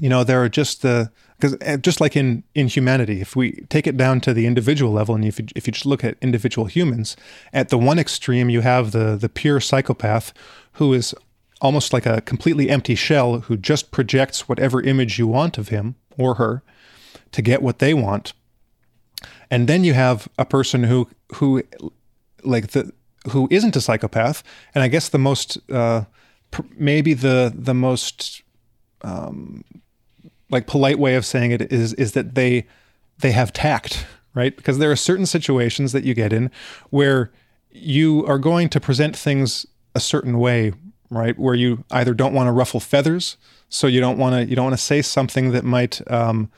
[0.00, 3.52] You know, there are just the because uh, just like in in humanity, if we
[3.68, 6.16] take it down to the individual level, and if you, if you just look at
[6.20, 7.16] individual humans,
[7.52, 10.32] at the one extreme you have the the pure psychopath
[10.72, 11.14] who is
[11.60, 15.96] almost like a completely empty shell who just projects whatever image you want of him
[16.16, 16.62] or her
[17.32, 18.32] to get what they want.
[19.50, 21.62] And then you have a person who who
[22.42, 22.92] like the
[23.30, 24.42] who isn't a psychopath,
[24.74, 26.04] and I guess the most uh,
[26.76, 28.42] maybe the the most
[29.02, 29.64] um,
[30.50, 32.66] like polite way of saying it is is that they
[33.18, 34.56] they have tact, right?
[34.56, 36.50] Because there are certain situations that you get in
[36.90, 37.30] where
[37.70, 40.72] you are going to present things a certain way,
[41.10, 41.38] right?
[41.38, 43.36] Where you either don't want to ruffle feathers,
[43.68, 46.50] so you don't want to you don't want to say something that might um,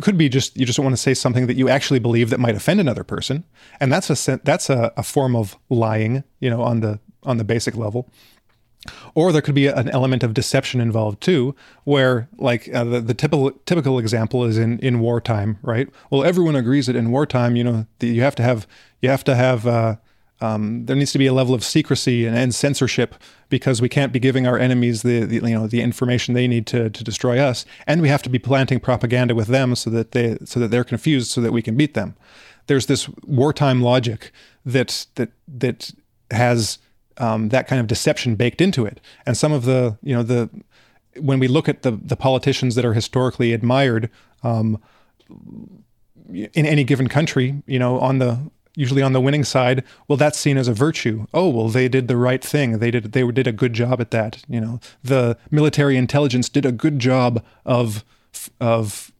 [0.00, 2.40] could be just you just don't want to say something that you actually believe that
[2.40, 3.44] might offend another person,
[3.80, 7.44] and that's a that's a, a form of lying, you know, on the on the
[7.44, 8.10] basic level.
[9.14, 11.54] Or there could be an element of deception involved too,
[11.84, 15.88] where like uh, the, the typical typical example is in, in wartime, right?
[16.10, 18.66] Well, everyone agrees that in wartime, you know, the, you have to have
[19.00, 19.96] you have to have uh,
[20.42, 23.14] um, there needs to be a level of secrecy and, and, censorship
[23.48, 26.66] because we can't be giving our enemies the, the, you know the information they need
[26.66, 30.10] to, to destroy us, and we have to be planting propaganda with them so that
[30.10, 32.16] they so that they're confused so that we can beat them.
[32.66, 34.32] There's this wartime logic
[34.66, 35.92] that that that
[36.32, 36.78] has
[37.18, 39.00] um, that kind of deception baked into it.
[39.26, 40.50] And some of the, you know, the
[41.20, 44.10] when we look at the the politicians that are historically admired
[44.42, 44.80] um,
[46.32, 50.38] in any given country, you know, on the usually on the winning side, well, that's
[50.38, 51.26] seen as a virtue.
[51.34, 52.78] Oh, well, they did the right thing.
[52.78, 54.42] They did they did a good job at that.
[54.48, 58.04] You know, the military intelligence did a good job of
[58.60, 59.12] of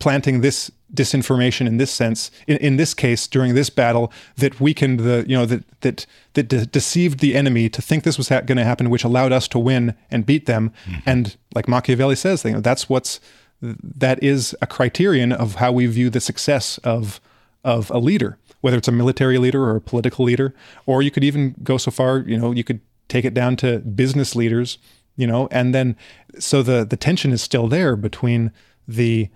[0.00, 5.00] planting this disinformation in this sense in, in this case during this battle that weakened
[5.00, 8.40] the you know that that that de- deceived the enemy to think this was ha-
[8.40, 10.98] going to happen which allowed us to win and beat them mm-hmm.
[11.06, 13.20] and like machiavelli says you know that's what's
[13.62, 17.20] that is a criterion of how we view the success of
[17.62, 20.54] of a leader whether it's a military leader or a political leader
[20.86, 23.78] or you could even go so far you know you could take it down to
[23.80, 24.78] business leaders
[25.16, 25.96] you know and then
[26.38, 28.50] so the the tension is still there between
[28.88, 29.28] the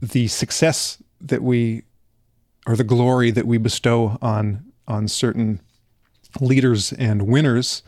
[0.00, 1.82] the success that we
[2.66, 5.60] or the glory that we bestow on on certain
[6.40, 7.82] leaders and winners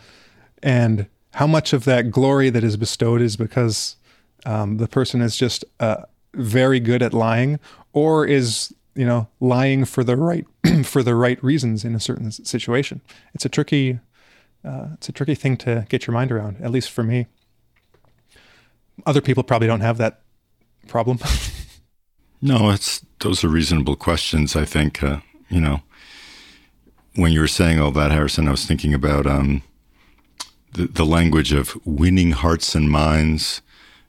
[0.63, 3.97] and how much of that glory that is bestowed is because
[4.47, 6.03] um, the person is just uh,
[6.35, 7.61] very good at lying
[7.93, 10.47] or is you know lying for the right
[10.85, 13.01] for the right reasons in a certain situation.
[13.35, 14.01] It's a tricky
[14.65, 17.27] uh, it's a tricky thing to get your mind around at least for me.
[19.07, 20.23] Other people probably don't have that
[20.89, 21.19] problem
[22.41, 24.55] No, it's those are reasonable questions.
[24.55, 25.83] I think uh, you know
[27.19, 29.63] when you were saying all that, Harrison, I was thinking about um,
[30.73, 33.61] the, the language of winning hearts and minds,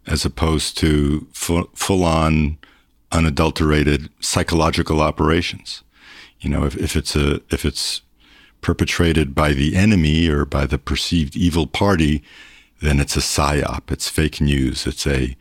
[0.05, 2.59] as opposed to full, full on,
[3.11, 5.82] unadulterated psychological operations.
[6.39, 8.01] You know, if, if it's a if it's
[8.61, 12.21] perpetrated by the enemy or by the perceived evil party,
[12.82, 13.91] then it's a psyop.
[13.91, 14.86] It's fake news.
[14.86, 15.36] It's a,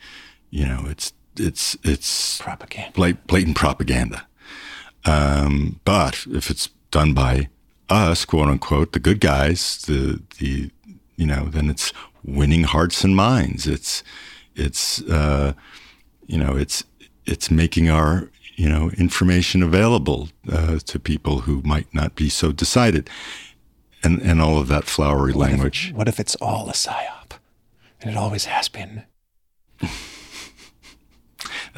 [0.50, 4.26] you know, it's it's it's propaganda, blatant propaganda.
[5.04, 7.48] Um, but if it's done by
[7.88, 10.70] us, quote unquote, the good guys, the the
[11.16, 11.92] you know, then it's
[12.24, 13.66] winning hearts and minds.
[13.66, 14.02] It's
[14.54, 15.54] it's uh,
[16.26, 16.84] you know, it's
[17.26, 22.52] it's making our you know information available uh, to people who might not be so
[22.52, 23.08] decided,
[24.02, 25.90] and and all of that flowery what language.
[25.90, 27.32] If, what if it's all a psyop,
[28.00, 29.04] and it always has been?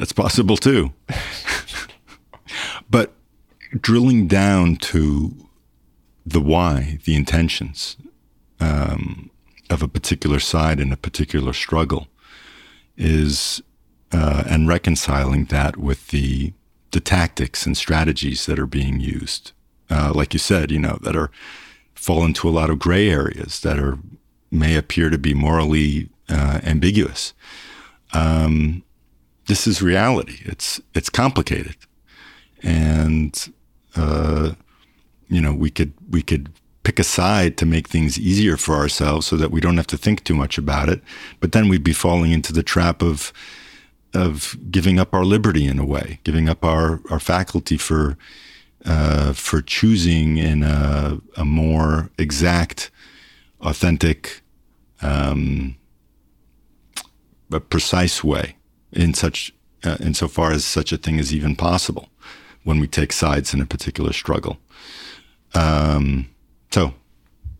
[0.01, 0.93] That's possible too.
[2.89, 3.13] but
[3.79, 5.47] drilling down to
[6.25, 7.97] the why, the intentions
[8.59, 9.29] um,
[9.69, 12.07] of a particular side in a particular struggle
[12.97, 13.61] is,
[14.11, 16.53] uh, and reconciling that with the
[16.89, 19.51] the tactics and strategies that are being used,
[19.91, 21.29] uh, like you said, you know, that are
[21.93, 23.99] fall into a lot of gray areas that are
[24.49, 27.35] may appear to be morally uh, ambiguous.
[28.13, 28.81] Um,
[29.47, 30.39] this is reality.
[30.43, 31.75] It's it's complicated,
[32.63, 33.53] and
[33.95, 34.53] uh,
[35.27, 36.51] you know we could we could
[36.83, 39.97] pick a side to make things easier for ourselves so that we don't have to
[39.97, 41.01] think too much about it.
[41.39, 43.33] But then we'd be falling into the trap of
[44.13, 48.17] of giving up our liberty in a way, giving up our our faculty for
[48.85, 52.89] uh, for choosing in a, a more exact,
[53.61, 54.41] authentic,
[55.03, 55.75] um,
[57.51, 58.55] a precise way
[58.91, 62.09] in such uh, insofar as such a thing is even possible
[62.63, 64.57] when we take sides in a particular struggle.
[65.53, 66.29] Um,
[66.71, 66.93] so,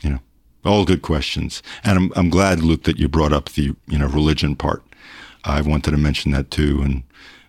[0.02, 0.20] you know,
[0.64, 4.08] all good questions, and I'm I'm glad, Luke, that you brought up the you know
[4.08, 4.84] religion part.
[5.44, 7.04] I wanted to mention that too, and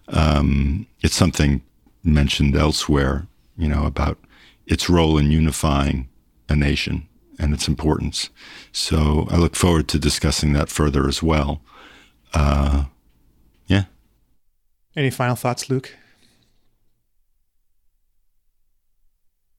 [0.09, 1.63] um, it's something
[2.03, 3.27] mentioned elsewhere.
[3.57, 4.19] You know about
[4.67, 6.09] its role in unifying
[6.49, 7.07] a nation
[7.39, 8.31] and its importance.
[8.73, 11.61] So I look forward to discussing that further as well.
[12.33, 12.85] Uh,
[14.97, 15.95] any final thoughts, Luke?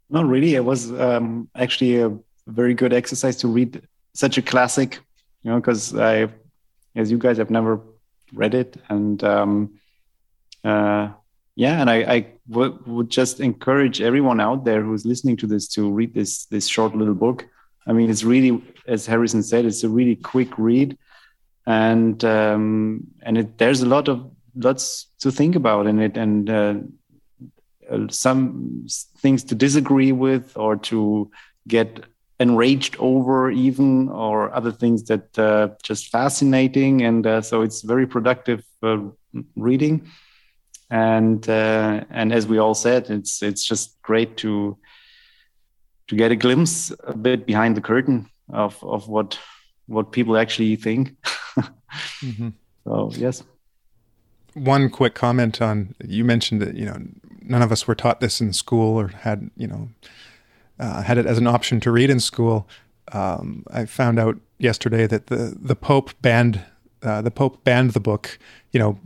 [0.10, 0.56] Not really.
[0.56, 2.16] It was um, actually a
[2.48, 3.82] very good exercise to read
[4.14, 5.00] such a classic,
[5.42, 6.28] you know, because I,
[6.96, 7.82] as you guys have never
[8.34, 9.80] read it, and um,
[10.64, 11.10] uh,
[11.56, 15.68] yeah, and I, I w- would just encourage everyone out there who's listening to this
[15.70, 17.48] to read this this short little book.
[17.88, 20.98] I mean, it's really, as Harrison said, it's a really quick read,
[21.66, 26.50] and um, and it, there's a lot of lots to think about in it and
[26.50, 26.76] uh,
[27.90, 28.88] uh, some
[29.20, 31.32] things to disagree with or to
[31.68, 32.06] get
[32.40, 37.02] enraged over even or other things that uh, just fascinating.
[37.02, 38.98] And uh, so it's very productive uh,
[39.56, 40.10] reading.
[40.90, 44.78] And uh, and as we all said it's it's just great to
[46.08, 49.40] to get a glimpse a bit behind the curtain of of what
[49.88, 51.16] what people actually think.
[52.24, 52.50] Mm-hmm.
[52.86, 53.44] so yes
[54.54, 56.98] one quick comment on you mentioned that you know
[57.42, 59.90] none of us were taught this in school or had you know
[60.80, 62.68] uh, had it as an option to read in school.
[63.12, 66.62] Um, I found out yesterday that the the Pope banned
[67.02, 68.38] uh, the Pope banned the book.
[68.72, 69.00] You know,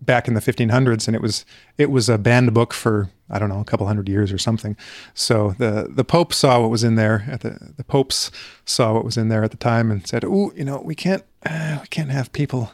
[0.00, 1.44] back in the 1500s, and it was
[1.78, 4.76] it was a banned book for I don't know a couple hundred years or something.
[5.14, 8.30] So the the Pope saw what was in there at the the popes
[8.64, 11.24] saw what was in there at the time and said, "Oh, you know, we can't
[11.44, 12.72] uh, we can't have people."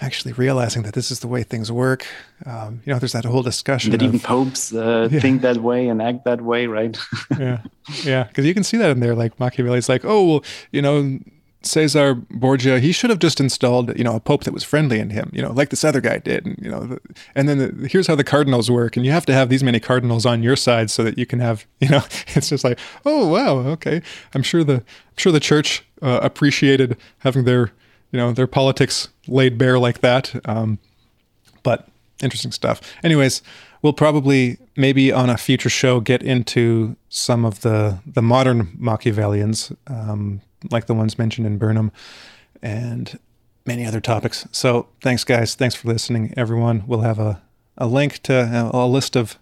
[0.00, 2.06] Actually realizing that this is the way things work.
[2.44, 5.20] Um, you know, there's that whole discussion that of, even popes uh, yeah.
[5.20, 6.98] think that way and act that way, right?
[7.38, 7.62] yeah,
[8.04, 9.14] yeah, because you can see that in there.
[9.14, 11.18] Like Machiavelli's like, oh well, you know,
[11.66, 15.10] Caesar Borgia, he should have just installed, you know, a pope that was friendly in
[15.10, 16.46] him, you know, like this other guy did.
[16.46, 16.98] And, you know,
[17.34, 18.96] and then the, here's how the cardinals work.
[18.96, 21.40] And you have to have these many cardinals on your side so that you can
[21.40, 23.58] have, you know, it's just like, oh, wow.
[23.58, 24.02] Okay.
[24.34, 27.72] I'm sure the, I'm sure the church uh, appreciated having their,
[28.12, 30.34] you know, their politics laid bare like that.
[30.48, 30.78] Um,
[31.62, 31.88] but
[32.22, 32.80] interesting stuff.
[33.02, 33.42] Anyways,
[33.82, 39.76] we'll probably maybe on a future show get into some of the the modern Machiavellians,
[39.86, 40.40] um,
[40.70, 41.92] like the ones mentioned in Burnham,
[42.62, 43.18] and
[43.64, 44.46] many other topics.
[44.52, 45.54] So thanks, guys.
[45.54, 46.84] Thanks for listening, everyone.
[46.86, 47.42] We'll have a
[47.76, 49.38] a link to a, a list of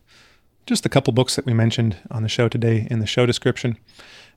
[0.67, 3.77] just a couple books that we mentioned on the show today in the show description.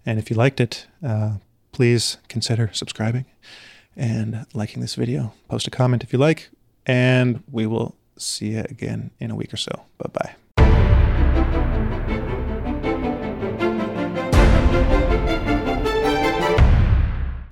[0.05, 1.37] And if you liked it, uh,
[1.71, 3.25] please consider subscribing
[3.97, 5.33] and liking this video.
[5.49, 6.49] Post a comment if you like,
[6.85, 9.83] and we will see you again in a week or so.
[9.97, 11.76] Bye bye.